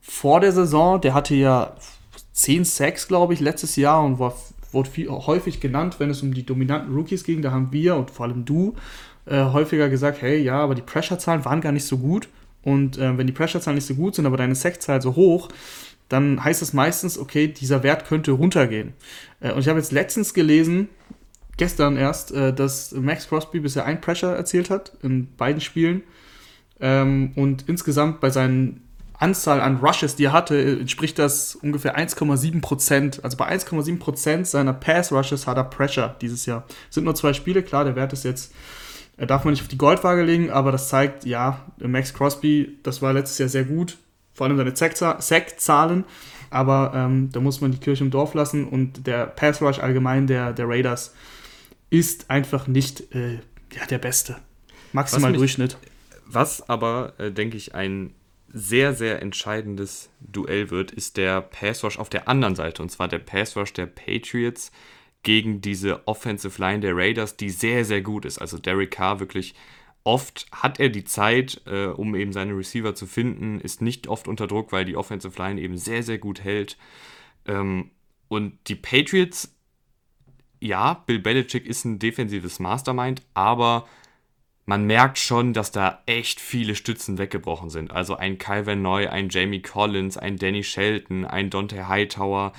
Vor 0.00 0.40
der 0.40 0.52
Saison, 0.52 1.00
der 1.00 1.14
hatte 1.14 1.34
ja 1.34 1.74
10 2.32 2.64
Sacks, 2.64 3.08
glaube 3.08 3.34
ich, 3.34 3.40
letztes 3.40 3.76
Jahr 3.76 4.02
und 4.02 4.18
war, 4.18 4.34
wurde 4.72 4.90
viel, 4.90 5.08
häufig 5.08 5.60
genannt, 5.60 5.96
wenn 5.98 6.10
es 6.10 6.22
um 6.22 6.34
die 6.34 6.44
dominanten 6.44 6.94
Rookies 6.94 7.24
ging. 7.24 7.42
Da 7.42 7.52
haben 7.52 7.72
wir 7.72 7.96
und 7.96 8.10
vor 8.10 8.26
allem 8.26 8.44
du 8.44 8.74
äh, 9.26 9.44
häufiger 9.44 9.88
gesagt, 9.88 10.22
hey, 10.22 10.42
ja, 10.42 10.58
aber 10.58 10.74
die 10.74 10.82
Pressure-Zahlen 10.82 11.44
waren 11.44 11.60
gar 11.60 11.72
nicht 11.72 11.86
so 11.86 11.98
gut. 11.98 12.28
Und 12.62 12.98
äh, 12.98 13.16
wenn 13.16 13.26
die 13.26 13.32
Pressure-Zahlen 13.32 13.76
nicht 13.76 13.86
so 13.86 13.94
gut 13.94 14.14
sind, 14.14 14.26
aber 14.26 14.36
deine 14.36 14.54
Sack-Zahl 14.54 15.02
so 15.02 15.14
hoch, 15.14 15.48
dann 16.08 16.42
heißt 16.42 16.62
es 16.62 16.72
meistens, 16.72 17.18
okay, 17.18 17.48
dieser 17.48 17.82
Wert 17.82 18.06
könnte 18.06 18.32
runtergehen. 18.32 18.92
Äh, 19.40 19.52
und 19.52 19.60
ich 19.60 19.68
habe 19.68 19.78
jetzt 19.78 19.92
letztens 19.92 20.34
gelesen, 20.34 20.88
gestern 21.56 21.96
erst, 21.96 22.32
äh, 22.32 22.52
dass 22.52 22.92
Max 22.92 23.28
Crosby 23.28 23.60
bisher 23.60 23.84
ein 23.84 24.00
Pressure 24.00 24.34
erzielt 24.34 24.70
hat 24.70 24.92
in 25.02 25.34
beiden 25.36 25.60
Spielen. 25.60 26.02
Ähm, 26.80 27.32
und 27.36 27.68
insgesamt 27.68 28.20
bei 28.20 28.30
seinen 28.30 28.82
Anzahl 29.22 29.60
an 29.60 29.76
Rushes, 29.76 30.16
die 30.16 30.24
er 30.24 30.32
hatte, 30.32 30.60
entspricht 30.80 31.16
das 31.18 31.54
ungefähr 31.54 31.96
1,7 31.96 32.60
Prozent. 32.60 33.20
Also 33.22 33.36
bei 33.36 33.48
1,7 33.48 34.00
Prozent 34.00 34.48
seiner 34.48 34.72
Pass-Rushes 34.72 35.46
hat 35.46 35.56
er 35.56 35.64
Pressure 35.64 36.16
dieses 36.20 36.44
Jahr. 36.44 36.64
Sind 36.90 37.04
nur 37.04 37.14
zwei 37.14 37.32
Spiele, 37.32 37.62
klar, 37.62 37.84
der 37.84 37.94
Wert 37.94 38.12
ist 38.12 38.24
jetzt, 38.24 38.52
äh, 39.16 39.26
darf 39.26 39.44
man 39.44 39.52
nicht 39.52 39.62
auf 39.62 39.68
die 39.68 39.78
Goldwaage 39.78 40.22
legen, 40.22 40.50
aber 40.50 40.72
das 40.72 40.88
zeigt, 40.88 41.24
ja, 41.24 41.60
Max 41.78 42.12
Crosby, 42.12 42.78
das 42.82 43.00
war 43.00 43.12
letztes 43.12 43.38
Jahr 43.38 43.48
sehr 43.48 43.64
gut, 43.64 43.96
vor 44.34 44.48
allem 44.48 44.56
seine 44.56 44.74
Sack-Zahlen, 44.74 46.04
aber 46.50 46.92
ähm, 46.92 47.30
da 47.30 47.38
muss 47.38 47.60
man 47.60 47.70
die 47.70 47.78
Kirche 47.78 48.02
im 48.02 48.10
Dorf 48.10 48.34
lassen 48.34 48.66
und 48.66 49.06
der 49.06 49.26
Pass-Rush 49.26 49.78
allgemein 49.78 50.26
der, 50.26 50.52
der 50.52 50.68
Raiders 50.68 51.14
ist 51.92 52.30
einfach 52.30 52.66
nicht 52.66 53.14
äh, 53.14 53.34
ja, 53.72 53.86
der 53.88 53.98
beste. 53.98 54.38
Maximal 54.92 55.30
mich- 55.30 55.38
Durchschnitt. 55.38 55.76
Was 56.26 56.66
aber, 56.68 57.12
äh, 57.18 57.30
denke 57.30 57.58
ich, 57.58 57.74
ein 57.74 58.14
sehr, 58.48 58.94
sehr 58.94 59.20
entscheidendes 59.20 60.08
Duell 60.20 60.70
wird, 60.70 60.90
ist 60.90 61.18
der 61.18 61.42
Pass 61.42 61.84
Rush 61.84 61.98
auf 61.98 62.08
der 62.08 62.28
anderen 62.28 62.54
Seite. 62.54 62.82
Und 62.82 62.90
zwar 62.90 63.08
der 63.08 63.18
Pass 63.18 63.56
Rush 63.56 63.74
der 63.74 63.86
Patriots 63.86 64.72
gegen 65.22 65.60
diese 65.60 66.06
Offensive 66.08 66.60
Line 66.60 66.80
der 66.80 66.96
Raiders, 66.96 67.36
die 67.36 67.50
sehr, 67.50 67.84
sehr 67.84 68.00
gut 68.00 68.24
ist. 68.24 68.38
Also 68.38 68.58
Derek 68.58 68.90
Carr 68.92 69.20
wirklich 69.20 69.54
oft 70.04 70.46
hat 70.50 70.80
er 70.80 70.88
die 70.88 71.04
Zeit, 71.04 71.60
äh, 71.66 71.86
um 71.86 72.14
eben 72.14 72.32
seine 72.32 72.56
Receiver 72.56 72.94
zu 72.94 73.06
finden, 73.06 73.60
ist 73.60 73.82
nicht 73.82 74.06
oft 74.08 74.26
unter 74.28 74.46
Druck, 74.46 74.72
weil 74.72 74.84
die 74.86 74.96
Offensive 74.96 75.40
Line 75.40 75.60
eben 75.60 75.76
sehr, 75.76 76.02
sehr 76.02 76.18
gut 76.18 76.42
hält. 76.42 76.76
Ähm, 77.46 77.90
und 78.28 78.58
die 78.68 78.76
Patriots, 78.76 79.54
ja, 80.62 81.02
Bill 81.06 81.18
Belichick 81.18 81.66
ist 81.66 81.84
ein 81.84 81.98
defensives 81.98 82.58
Mastermind, 82.60 83.22
aber 83.34 83.88
man 84.64 84.84
merkt 84.84 85.18
schon, 85.18 85.52
dass 85.52 85.72
da 85.72 86.02
echt 86.06 86.40
viele 86.40 86.76
Stützen 86.76 87.18
weggebrochen 87.18 87.68
sind. 87.68 87.90
Also 87.90 88.16
ein 88.16 88.38
Calvin 88.38 88.80
Neu, 88.80 89.08
ein 89.08 89.28
Jamie 89.28 89.60
Collins, 89.60 90.16
ein 90.16 90.36
Danny 90.36 90.62
Shelton, 90.62 91.24
ein 91.24 91.50
Dante 91.50 91.88
Hightower. 91.88 92.52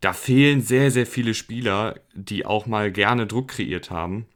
Da 0.00 0.12
fehlen 0.12 0.60
sehr, 0.60 0.90
sehr 0.90 1.06
viele 1.06 1.34
Spieler, 1.34 2.00
die 2.12 2.44
auch 2.44 2.66
mal 2.66 2.90
gerne 2.90 3.26
Druck 3.26 3.48
kreiert 3.48 3.90
haben. 3.90 4.26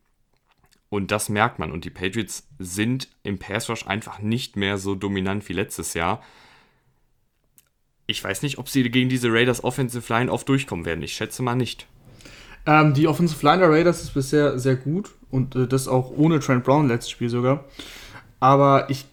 Und 0.89 1.11
das 1.11 1.29
merkt 1.29 1.59
man. 1.59 1.73
Und 1.73 1.85
die 1.85 1.91
Patriots 1.91 2.49
sind 2.59 3.09
im 3.25 3.39
Pass 3.39 3.69
Rush 3.69 3.87
einfach 3.87 4.21
nicht 4.21 4.57
mehr 4.57 4.79
so 4.79 4.95
dominant 4.95 5.49
wie 5.49 5.55
letztes 5.55 5.95
Jahr. 5.95 6.23
Ich 8.07 8.23
weiß 8.23 8.43
nicht, 8.43 8.59
ob 8.59 8.69
sie 8.69 8.89
gegen 8.91 9.09
diese 9.09 9.33
Raiders 9.33 9.65
Offensive 9.65 10.13
Line 10.13 10.31
oft 10.31 10.49
durchkommen 10.49 10.85
werden. 10.85 11.03
Ich 11.03 11.15
schätze 11.15 11.43
mal 11.43 11.57
nicht. 11.57 11.87
Ähm, 12.67 12.95
die 12.95 13.09
Offensive 13.09 13.45
Line 13.45 13.61
der 13.61 13.71
Raiders 13.71 14.03
ist 14.03 14.15
bisher 14.15 14.59
sehr 14.59 14.77
gut 14.77 15.11
und 15.31 15.57
äh, 15.57 15.67
das 15.67 15.89
auch 15.89 16.13
ohne 16.17 16.41
Trent 16.41 16.65
Brown 16.65 16.89
letztes 16.89 17.11
Spiel 17.11 17.29
sogar. 17.29 17.65
Aber 18.39 18.89
ich, 18.91 19.07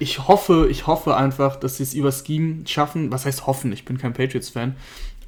ich 0.00 0.26
hoffe, 0.26 0.68
ich 0.70 0.86
hoffe 0.86 1.16
einfach, 1.16 1.56
dass 1.56 1.76
sie 1.76 1.82
es 1.82 1.94
über 1.94 2.12
Scheme 2.12 2.66
schaffen. 2.66 3.10
Was 3.10 3.26
heißt 3.26 3.46
hoffen? 3.46 3.72
Ich 3.72 3.84
bin 3.84 3.98
kein 3.98 4.12
Patriots-Fan. 4.12 4.76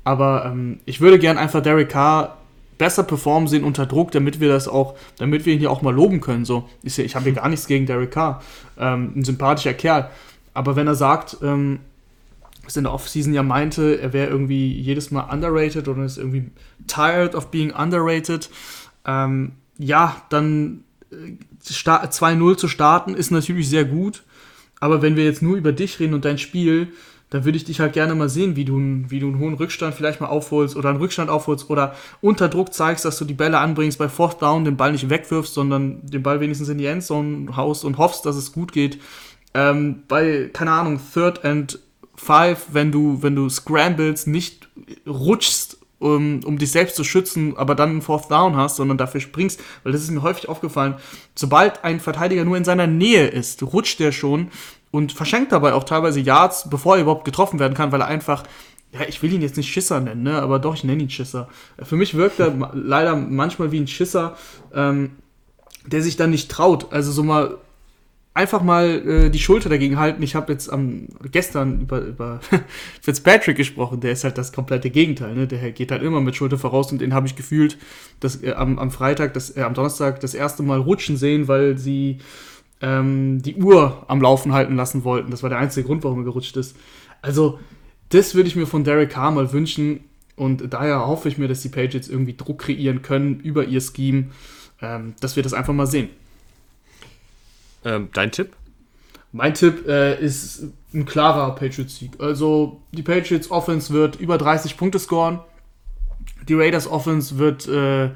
Aber 0.04 0.46
ähm, 0.46 0.80
ich 0.84 1.00
würde 1.00 1.18
gern 1.18 1.38
einfach 1.38 1.62
Derek 1.62 1.88
Carr 1.88 2.38
besser 2.78 3.02
performen 3.02 3.48
sehen 3.48 3.64
unter 3.64 3.86
Druck, 3.86 4.10
damit 4.12 4.38
wir 4.38 4.48
das 4.48 4.68
auch, 4.68 4.94
damit 5.18 5.46
wir 5.46 5.54
ihn 5.54 5.58
hier 5.58 5.70
auch 5.70 5.82
mal 5.82 5.94
loben 5.94 6.20
können. 6.20 6.44
So, 6.44 6.68
ja, 6.82 7.04
ich 7.04 7.14
habe 7.16 7.24
hier 7.24 7.32
gar 7.32 7.48
nichts 7.48 7.66
gegen 7.66 7.86
Derek 7.86 8.10
Carr. 8.10 8.42
Ähm, 8.78 9.12
ein 9.16 9.24
sympathischer 9.24 9.74
Kerl. 9.74 10.10
Aber 10.54 10.76
wenn 10.76 10.86
er 10.86 10.94
sagt, 10.94 11.38
ähm, 11.42 11.80
was 12.66 12.76
in 12.76 12.84
der 12.84 12.92
Offseason 12.92 13.32
ja 13.32 13.42
meinte, 13.42 14.00
er 14.00 14.12
wäre 14.12 14.28
irgendwie 14.30 14.72
jedes 14.72 15.10
Mal 15.10 15.22
underrated 15.32 15.88
oder 15.88 16.04
ist 16.04 16.18
irgendwie 16.18 16.50
tired 16.86 17.34
of 17.34 17.50
being 17.50 17.70
underrated. 17.72 18.50
Ähm, 19.06 19.52
ja, 19.78 20.16
dann 20.30 20.84
äh, 21.10 21.32
sta- 21.64 22.04
2-0 22.04 22.56
zu 22.56 22.68
starten 22.68 23.14
ist 23.14 23.30
natürlich 23.30 23.68
sehr 23.68 23.84
gut. 23.84 24.24
Aber 24.80 25.00
wenn 25.00 25.16
wir 25.16 25.24
jetzt 25.24 25.42
nur 25.42 25.56
über 25.56 25.72
dich 25.72 25.98
reden 26.00 26.14
und 26.14 26.24
dein 26.24 26.38
Spiel, 26.38 26.88
dann 27.30 27.44
würde 27.44 27.56
ich 27.56 27.64
dich 27.64 27.80
halt 27.80 27.92
gerne 27.92 28.14
mal 28.14 28.28
sehen, 28.28 28.54
wie 28.56 28.64
du, 28.64 28.78
wie 29.08 29.18
du 29.18 29.26
einen 29.26 29.38
hohen 29.38 29.54
Rückstand 29.54 29.94
vielleicht 29.94 30.20
mal 30.20 30.28
aufholst 30.28 30.76
oder 30.76 30.90
einen 30.90 30.98
Rückstand 30.98 31.28
aufholst 31.30 31.70
oder 31.70 31.94
unter 32.20 32.48
Druck 32.48 32.72
zeigst, 32.72 33.04
dass 33.04 33.18
du 33.18 33.24
die 33.24 33.34
Bälle 33.34 33.58
anbringst 33.58 33.98
bei 33.98 34.08
Fourth 34.08 34.40
Down, 34.42 34.64
den 34.64 34.76
Ball 34.76 34.92
nicht 34.92 35.08
wegwirfst, 35.10 35.52
sondern 35.52 36.06
den 36.06 36.22
Ball 36.22 36.40
wenigstens 36.40 36.68
in 36.68 36.78
die 36.78 36.86
Endzone 36.86 37.56
haust 37.56 37.84
und 37.84 37.98
hoffst, 37.98 38.26
dass 38.26 38.36
es 38.36 38.52
gut 38.52 38.70
geht. 38.72 39.00
Ähm, 39.54 40.02
bei, 40.06 40.50
keine 40.52 40.70
Ahnung, 40.72 41.00
Third 41.14 41.44
and 41.44 41.78
Five, 42.16 42.66
wenn 42.72 42.90
du, 42.92 43.22
wenn 43.22 43.36
du 43.36 43.48
scrambles, 43.48 44.26
nicht 44.26 44.68
rutschst 45.06 45.78
um, 45.98 46.40
um 46.44 46.58
dich 46.58 46.70
selbst 46.70 46.96
zu 46.96 47.04
schützen, 47.04 47.56
aber 47.56 47.74
dann 47.74 47.90
einen 47.90 48.02
Fourth 48.02 48.30
Down 48.30 48.56
hast, 48.56 48.76
sondern 48.76 48.98
dafür 48.98 49.20
springst, 49.20 49.60
weil 49.82 49.92
das 49.92 50.02
ist 50.02 50.10
mir 50.10 50.22
häufig 50.22 50.48
aufgefallen, 50.48 50.94
sobald 51.34 51.84
ein 51.84 52.00
Verteidiger 52.00 52.44
nur 52.44 52.56
in 52.56 52.64
seiner 52.64 52.86
Nähe 52.86 53.26
ist, 53.26 53.62
rutscht 53.62 53.98
der 54.00 54.12
schon 54.12 54.48
und 54.90 55.12
verschenkt 55.12 55.52
dabei 55.52 55.72
auch 55.72 55.84
teilweise 55.84 56.20
Yards, 56.20 56.68
bevor 56.68 56.96
er 56.96 57.02
überhaupt 57.02 57.24
getroffen 57.24 57.58
werden 57.58 57.74
kann, 57.74 57.92
weil 57.92 58.02
er 58.02 58.08
einfach, 58.08 58.42
ja, 58.92 59.00
ich 59.08 59.22
will 59.22 59.32
ihn 59.32 59.42
jetzt 59.42 59.56
nicht 59.56 59.72
Schisser 59.72 60.00
nennen, 60.00 60.22
ne, 60.22 60.40
aber 60.40 60.58
doch, 60.58 60.74
ich 60.74 60.84
nenne 60.84 61.02
ihn 61.02 61.10
Schisser. 61.10 61.48
Für 61.82 61.96
mich 61.96 62.14
wirkt 62.14 62.40
er 62.40 62.54
leider 62.74 63.16
manchmal 63.16 63.72
wie 63.72 63.80
ein 63.80 63.88
Schisser, 63.88 64.36
ähm, 64.74 65.12
der 65.86 66.02
sich 66.02 66.16
dann 66.16 66.30
nicht 66.30 66.50
traut. 66.50 66.92
Also 66.92 67.12
so 67.12 67.22
mal 67.22 67.58
einfach 68.36 68.62
mal 68.62 69.08
äh, 69.08 69.30
die 69.30 69.38
Schulter 69.38 69.70
dagegen 69.70 69.98
halten. 69.98 70.22
Ich 70.22 70.34
habe 70.34 70.52
jetzt 70.52 70.70
am 70.70 71.08
gestern 71.32 71.80
über, 71.80 72.00
über 72.00 72.40
Fitzpatrick 73.00 73.56
gesprochen, 73.56 74.00
der 74.00 74.12
ist 74.12 74.24
halt 74.24 74.36
das 74.36 74.52
komplette 74.52 74.90
Gegenteil. 74.90 75.34
Ne? 75.34 75.46
Der 75.46 75.72
geht 75.72 75.90
halt 75.90 76.02
immer 76.02 76.20
mit 76.20 76.36
Schulter 76.36 76.58
voraus 76.58 76.92
und 76.92 77.00
den 77.00 77.14
habe 77.14 77.26
ich 77.26 77.34
gefühlt, 77.34 77.78
dass 78.20 78.42
äh, 78.42 78.52
am, 78.52 78.78
am 78.78 78.90
Freitag, 78.90 79.32
das, 79.32 79.56
äh, 79.56 79.62
am 79.62 79.72
Donnerstag 79.72 80.20
das 80.20 80.34
erste 80.34 80.62
Mal 80.62 80.78
rutschen 80.78 81.16
sehen, 81.16 81.48
weil 81.48 81.78
sie 81.78 82.18
ähm, 82.82 83.40
die 83.40 83.56
Uhr 83.56 84.04
am 84.08 84.20
Laufen 84.20 84.52
halten 84.52 84.76
lassen 84.76 85.02
wollten. 85.04 85.30
Das 85.30 85.42
war 85.42 85.48
der 85.48 85.58
einzige 85.58 85.86
Grund, 85.86 86.04
warum 86.04 86.18
er 86.18 86.24
gerutscht 86.24 86.56
ist. 86.58 86.76
Also, 87.22 87.58
das 88.10 88.34
würde 88.34 88.48
ich 88.48 88.56
mir 88.56 88.66
von 88.66 88.84
Derek 88.84 89.10
Carr 89.10 89.30
mal 89.30 89.52
wünschen. 89.52 90.00
Und 90.36 90.74
daher 90.74 91.06
hoffe 91.06 91.30
ich 91.30 91.38
mir, 91.38 91.48
dass 91.48 91.62
die 91.62 91.70
Patriots 91.70 92.08
irgendwie 92.08 92.36
Druck 92.36 92.58
kreieren 92.58 93.00
können 93.00 93.40
über 93.40 93.64
ihr 93.64 93.80
Scheme, 93.80 94.26
ähm, 94.82 95.14
dass 95.20 95.36
wir 95.36 95.42
das 95.42 95.54
einfach 95.54 95.72
mal 95.72 95.86
sehen. 95.86 96.10
Ähm, 97.86 98.08
dein 98.12 98.32
Tipp? 98.32 98.56
Mein 99.30 99.54
Tipp 99.54 99.86
äh, 99.86 100.20
ist 100.20 100.64
ein 100.92 101.06
klarer 101.06 101.54
Patriots-Sieg. 101.54 102.20
Also 102.20 102.82
die 102.90 103.02
Patriots 103.02 103.50
Offense 103.50 103.92
wird 103.92 104.16
über 104.16 104.38
30 104.38 104.76
Punkte 104.76 104.98
scoren. 104.98 105.40
Die 106.48 106.54
Raiders 106.54 106.88
Offense 106.88 107.38
wird 107.38 107.68
äh, 107.68 108.10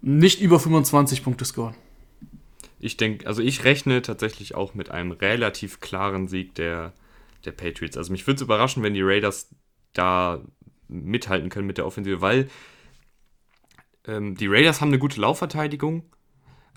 nicht 0.00 0.40
über 0.40 0.58
25 0.58 1.22
Punkte 1.22 1.44
scoren. 1.44 1.74
Ich 2.80 2.96
denke, 2.96 3.26
also 3.26 3.42
ich 3.42 3.64
rechne 3.64 4.00
tatsächlich 4.00 4.54
auch 4.54 4.74
mit 4.74 4.90
einem 4.90 5.12
relativ 5.12 5.80
klaren 5.80 6.26
Sieg 6.26 6.54
der, 6.54 6.92
der 7.44 7.52
Patriots. 7.52 7.96
Also 7.96 8.10
mich 8.10 8.26
würde 8.26 8.36
es 8.36 8.42
überraschen, 8.42 8.82
wenn 8.82 8.94
die 8.94 9.02
Raiders 9.02 9.50
da 9.92 10.40
mithalten 10.88 11.50
können 11.50 11.66
mit 11.66 11.78
der 11.78 11.86
Offensive, 11.86 12.22
weil 12.22 12.48
ähm, 14.06 14.34
die 14.34 14.46
Raiders 14.46 14.80
haben 14.80 14.88
eine 14.88 14.98
gute 14.98 15.20
Laufverteidigung, 15.20 16.04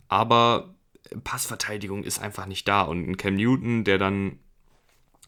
aber 0.07 0.74
Passverteidigung 1.23 2.03
ist 2.03 2.19
einfach 2.19 2.45
nicht 2.45 2.67
da. 2.67 2.81
Und 2.81 3.07
ein 3.07 3.17
Cam 3.17 3.35
Newton, 3.35 3.83
der 3.83 3.97
dann 3.97 4.39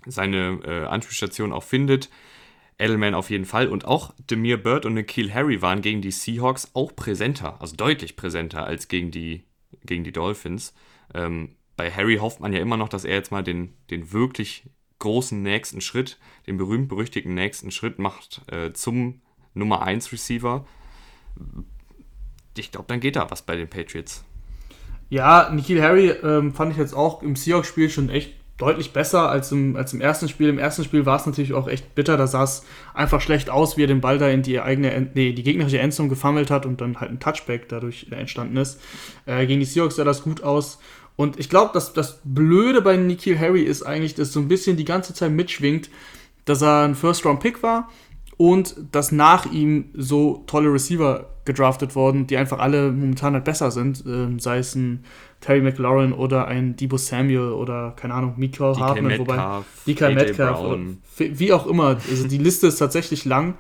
seine 0.06 0.60
äh, 0.64 0.86
Anspielstation 0.86 1.52
auch 1.52 1.64
findet, 1.64 2.10
Edelman 2.80 3.14
auf 3.14 3.30
jeden 3.30 3.46
Fall. 3.46 3.68
Und 3.68 3.86
auch 3.86 4.14
Demir 4.30 4.58
Bird 4.58 4.86
und 4.86 4.94
Nikhil 4.94 5.34
Harry 5.34 5.62
waren 5.62 5.82
gegen 5.82 6.02
die 6.02 6.12
Seahawks 6.12 6.72
auch 6.74 6.96
präsenter, 6.96 7.60
also 7.62 7.76
deutlich 7.76 8.16
präsenter 8.16 8.66
als 8.66 8.88
gegen 8.88 9.12
die, 9.12 9.44
gegen 9.84 10.04
die 10.04 10.12
Dolphins. 10.12 10.74
Ähm, 11.14 11.56
bei 11.76 11.92
Harry 11.92 12.18
hofft 12.18 12.40
man 12.40 12.54
ja 12.54 12.60
immer 12.60 12.78
noch, 12.78 12.90
dass 12.90 13.06
er 13.06 13.16
jetzt 13.16 13.32
mal 13.32 13.44
den, 13.44 13.74
den 13.90 14.12
wirklich 14.12 14.64
großen 15.00 15.42
nächsten 15.42 15.82
Schritt, 15.82 16.18
den 16.48 16.58
berühmt-berüchtigten 16.58 17.34
nächsten 17.34 17.72
Schritt 17.72 18.00
macht 18.00 18.42
äh, 18.52 18.74
zum 18.74 19.22
Nummer 19.54 19.82
1 19.84 20.12
Receiver. 20.12 20.66
Ich 22.58 22.72
glaube, 22.72 22.88
dann 22.88 23.00
geht 23.00 23.16
da 23.16 23.30
was 23.30 23.44
bei 23.44 23.56
den 23.56 23.70
Patriots. 23.70 24.26
Ja, 25.10 25.50
Nikhil 25.52 25.82
Harry 25.82 26.10
ähm, 26.10 26.54
fand 26.54 26.74
ich 26.74 26.78
jetzt 26.78 26.94
auch 26.94 27.22
im 27.22 27.36
Seahawks-Spiel 27.36 27.90
schon 27.90 28.10
echt 28.10 28.34
deutlich 28.58 28.92
besser 28.92 29.30
als 29.30 29.52
im, 29.52 29.76
als 29.76 29.94
im 29.94 30.02
ersten 30.02 30.28
Spiel. 30.28 30.50
Im 30.50 30.58
ersten 30.58 30.84
Spiel 30.84 31.06
war 31.06 31.18
es 31.18 31.26
natürlich 31.26 31.54
auch 31.54 31.68
echt 31.68 31.96
bitter. 31.96 32.18
Da 32.18 32.28
sah 32.28 32.44
es 32.44 32.66
einfach 32.94 33.22
schlecht 33.22 33.50
aus, 33.50 33.78
wie 33.78 33.84
er 33.84 33.88
den 33.88 34.02
Ball 34.02 34.18
da 34.18 34.28
in 34.28 34.42
die 34.42 34.60
eigene, 34.60 35.10
nee, 35.14 35.32
die 35.32 35.44
gegnerische 35.44 35.80
Endzone 35.80 36.10
gefummelt 36.10 36.50
hat 36.50 36.66
und 36.66 36.82
dann 36.82 37.00
halt 37.00 37.12
ein 37.12 37.20
Touchback 37.20 37.70
dadurch 37.70 38.08
entstanden 38.10 38.58
ist. 38.58 38.82
Äh, 39.26 39.46
gegen 39.46 39.60
die 39.60 39.66
Seahawks 39.66 39.96
sah 39.96 40.04
das 40.04 40.24
gut 40.24 40.44
aus. 40.44 40.80
Und 41.16 41.40
ich 41.40 41.50
glaube, 41.50 41.72
dass 41.74 41.94
das 41.94 42.20
Blöde 42.24 42.82
bei 42.82 42.98
Nikhil 42.98 43.40
Harry 43.40 43.62
ist 43.62 43.84
eigentlich, 43.84 44.16
dass 44.16 44.34
so 44.34 44.40
ein 44.40 44.48
bisschen 44.48 44.78
die 44.78 44.86
ganze 44.86 45.14
Zeit 45.14 45.32
mitschwingt, 45.32 45.90
dass 46.46 46.62
er 46.62 46.84
ein 46.84 46.96
First-Round-Pick 46.96 47.64
war 47.64 47.90
und 48.38 48.76
dass 48.92 49.12
nach 49.12 49.52
ihm 49.52 49.86
so 49.94 50.44
tolle 50.48 50.72
Receiver 50.72 51.26
gedraftet 51.46 51.96
worden, 51.96 52.28
die 52.28 52.38
einfach 52.38 52.60
alle 52.60 52.92
momentan 52.92 53.34
halt 53.34 53.46
besser 53.46 53.72
sind, 53.72 54.04
ähm, 54.06 54.40
sei 54.40 54.60
es 54.60 54.76
ein 54.76 55.04
Terry 55.42 55.62
McLaurin 55.62 56.14
oder 56.14 56.48
ein 56.48 56.76
Debo 56.76 56.98
Samuel 56.98 57.52
oder 57.52 57.94
keine 57.96 58.14
Ahnung, 58.14 58.34
Mikael 58.38 58.76
Hartman, 58.76 59.18
wobei 59.18 59.64
DK 59.88 60.14
Metcalf, 60.14 60.60
oder, 60.60 60.80
wie 61.18 61.54
auch 61.54 61.66
immer. 61.66 61.98
Also 62.10 62.28
die 62.28 62.38
Liste 62.38 62.68
ist 62.68 62.78
tatsächlich 62.78 63.26
lang. 63.26 63.56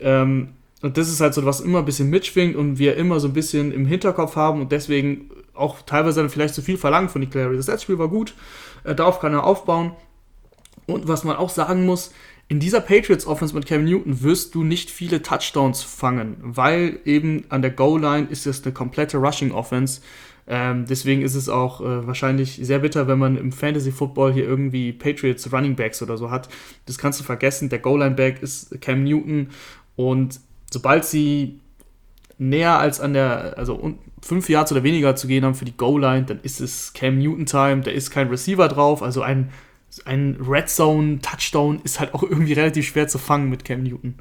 Ähm, 0.00 0.50
und 0.82 0.98
das 0.98 1.08
ist 1.08 1.20
halt 1.20 1.32
so, 1.34 1.44
was 1.46 1.60
immer 1.60 1.78
ein 1.78 1.84
bisschen 1.86 2.10
mitschwingt 2.10 2.56
und 2.56 2.78
wir 2.78 2.96
immer 2.96 3.18
so 3.18 3.28
ein 3.28 3.32
bisschen 3.32 3.72
im 3.72 3.86
Hinterkopf 3.86 4.36
haben 4.36 4.60
und 4.60 4.70
deswegen 4.70 5.30
auch 5.54 5.82
teilweise 5.82 6.20
dann 6.20 6.30
vielleicht 6.30 6.54
zu 6.54 6.62
viel 6.62 6.76
verlangen 6.76 7.08
von 7.08 7.20
Nick 7.20 7.32
Larry. 7.32 7.56
Das 7.56 7.68
letzte 7.68 7.84
Spiel 7.84 7.98
war 7.98 8.08
gut, 8.08 8.34
äh, 8.84 8.94
darauf 8.94 9.18
kann 9.18 9.32
er 9.32 9.44
aufbauen. 9.44 9.92
Und 10.86 11.08
was 11.08 11.24
man 11.24 11.36
auch 11.36 11.48
sagen 11.48 11.86
muss, 11.86 12.12
in 12.48 12.60
dieser 12.60 12.80
Patriots 12.80 13.26
Offense 13.26 13.54
mit 13.54 13.66
Cam 13.66 13.84
Newton 13.84 14.22
wirst 14.22 14.54
du 14.54 14.64
nicht 14.64 14.90
viele 14.90 15.22
Touchdowns 15.22 15.82
fangen, 15.82 16.36
weil 16.40 16.98
eben 17.04 17.44
an 17.48 17.62
der 17.62 17.70
Goal-Line 17.70 18.26
ist 18.28 18.46
es 18.46 18.64
eine 18.64 18.74
komplette 18.74 19.16
Rushing 19.16 19.52
Offense. 19.52 20.02
Ähm, 20.46 20.84
deswegen 20.86 21.22
ist 21.22 21.34
es 21.34 21.48
auch 21.48 21.80
äh, 21.80 22.06
wahrscheinlich 22.06 22.60
sehr 22.62 22.80
bitter, 22.80 23.08
wenn 23.08 23.18
man 23.18 23.38
im 23.38 23.50
Fantasy 23.50 23.90
Football 23.90 24.34
hier 24.34 24.44
irgendwie 24.44 24.92
Patriots 24.92 25.50
Running 25.50 25.74
Backs 25.74 26.02
oder 26.02 26.18
so 26.18 26.30
hat. 26.30 26.50
Das 26.84 26.98
kannst 26.98 27.18
du 27.18 27.24
vergessen. 27.24 27.70
Der 27.70 27.78
Goal-Line-Back 27.78 28.42
ist 28.42 28.78
Cam 28.82 29.04
Newton 29.04 29.48
und 29.96 30.40
sobald 30.70 31.06
sie 31.06 31.60
näher 32.36 32.78
als 32.78 33.00
an 33.00 33.14
der, 33.14 33.54
also 33.56 33.94
fünf 34.20 34.50
Yards 34.50 34.72
oder 34.72 34.82
weniger 34.82 35.16
zu 35.16 35.28
gehen 35.28 35.44
haben 35.44 35.54
für 35.54 35.64
die 35.64 35.76
Goal-Line, 35.76 36.26
dann 36.26 36.40
ist 36.42 36.60
es 36.60 36.92
Cam 36.92 37.18
Newton-Time, 37.18 37.82
da 37.82 37.90
ist 37.90 38.10
kein 38.10 38.28
Receiver 38.28 38.68
drauf, 38.68 39.02
also 39.02 39.22
ein 39.22 39.50
ein 40.04 40.36
Red 40.40 40.68
Zone 40.68 41.20
Touchdown 41.20 41.80
ist 41.84 42.00
halt 42.00 42.14
auch 42.14 42.22
irgendwie 42.22 42.52
relativ 42.52 42.86
schwer 42.88 43.08
zu 43.08 43.18
fangen 43.18 43.48
mit 43.50 43.64
Cam 43.64 43.82
Newton. 43.82 44.16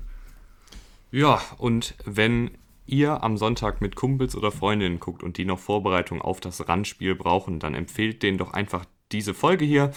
Ja, 1.11 1.41
und 1.57 1.95
wenn 2.05 2.51
ihr 2.85 3.23
am 3.23 3.37
Sonntag 3.37 3.81
mit 3.81 3.95
Kumpels 3.95 4.35
oder 4.35 4.51
Freundinnen 4.51 4.99
guckt 4.99 5.23
und 5.23 5.37
die 5.37 5.45
noch 5.45 5.59
Vorbereitung 5.59 6.21
auf 6.21 6.39
das 6.39 6.67
Randspiel 6.67 7.15
brauchen, 7.15 7.59
dann 7.59 7.75
empfehlt 7.75 8.23
denen 8.23 8.37
doch 8.37 8.53
einfach 8.53 8.85
diese 9.11 9.33
Folge 9.33 9.65
hier. 9.65 9.91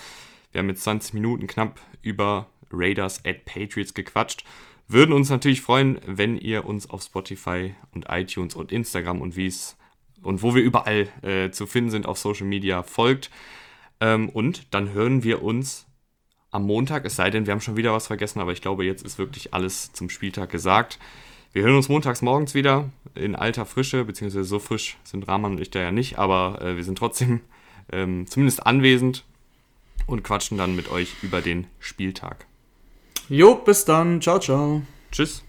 Wir 0.53 0.61
haben 0.61 0.69
jetzt 0.69 0.85
20 0.85 1.15
Minuten 1.15 1.47
knapp 1.47 1.81
über 2.03 2.49
Raiders 2.71 3.25
at 3.25 3.45
Patriots 3.45 3.95
gequatscht. 3.95 4.45
Würden 4.89 5.13
uns 5.13 5.31
natürlich 5.31 5.63
freuen, 5.63 5.99
wenn 6.07 6.37
ihr 6.37 6.65
uns 6.65 6.89
auf 6.89 7.03
Spotify 7.03 7.75
und 7.93 8.07
iTunes 8.09 8.55
und 8.55 8.71
Instagram 8.71 9.21
und 9.21 9.37
wie 9.37 9.47
es 9.47 9.77
und 10.23 10.43
wo 10.43 10.55
wir 10.55 10.63
überall 10.63 11.09
äh, 11.23 11.51
zu 11.51 11.67
finden 11.67 11.91
sind 11.91 12.07
auf 12.07 12.19
Social 12.19 12.47
Media 12.47 12.83
folgt. 12.83 13.31
Ähm, 14.01 14.29
und 14.29 14.75
dann 14.75 14.93
hören 14.93 15.23
wir 15.23 15.43
uns 15.43 15.87
am 16.51 16.65
Montag, 16.65 17.05
es 17.05 17.17
sei 17.17 17.31
denn, 17.31 17.47
wir 17.47 17.53
haben 17.53 17.61
schon 17.61 17.77
wieder 17.77 17.93
was 17.93 18.07
vergessen, 18.07 18.41
aber 18.41 18.53
ich 18.53 18.63
glaube, 18.63 18.85
jetzt 18.85 19.05
ist 19.05 19.19
wirklich 19.19 19.53
alles 19.53 19.93
zum 19.93 20.09
Spieltag 20.09 20.51
gesagt. 20.51 20.99
Wir 21.53 21.63
hören 21.63 21.77
uns 21.77 21.89
montags 21.89 22.23
morgens 22.23 22.55
wieder 22.55 22.91
in 23.15 23.35
alter 23.35 23.65
Frische, 23.65 24.05
beziehungsweise 24.05 24.45
so 24.45 24.59
frisch 24.59 24.99
sind 25.05 25.27
Rahman 25.27 25.53
und 25.53 25.61
ich 25.61 25.71
da 25.71 25.81
ja 25.81 25.93
nicht, 25.93 26.19
aber 26.19 26.61
äh, 26.61 26.77
wir 26.77 26.85
sind 26.85 26.99
trotzdem 26.99 27.41
ähm, 27.93 28.27
zumindest 28.27 28.67
anwesend 28.67 29.25
und 30.07 30.23
quatschen 30.23 30.59
dann 30.59 30.77
mit 30.77 30.91
euch 30.91 31.15
über 31.23 31.41
den 31.41 31.67
Spieltag. 31.79 32.47
Jo, 33.29 33.57
bis 33.57 33.85
dann. 33.85 34.21
Ciao, 34.21 34.39
ciao. 34.39 34.83
Tschüss. 35.11 35.46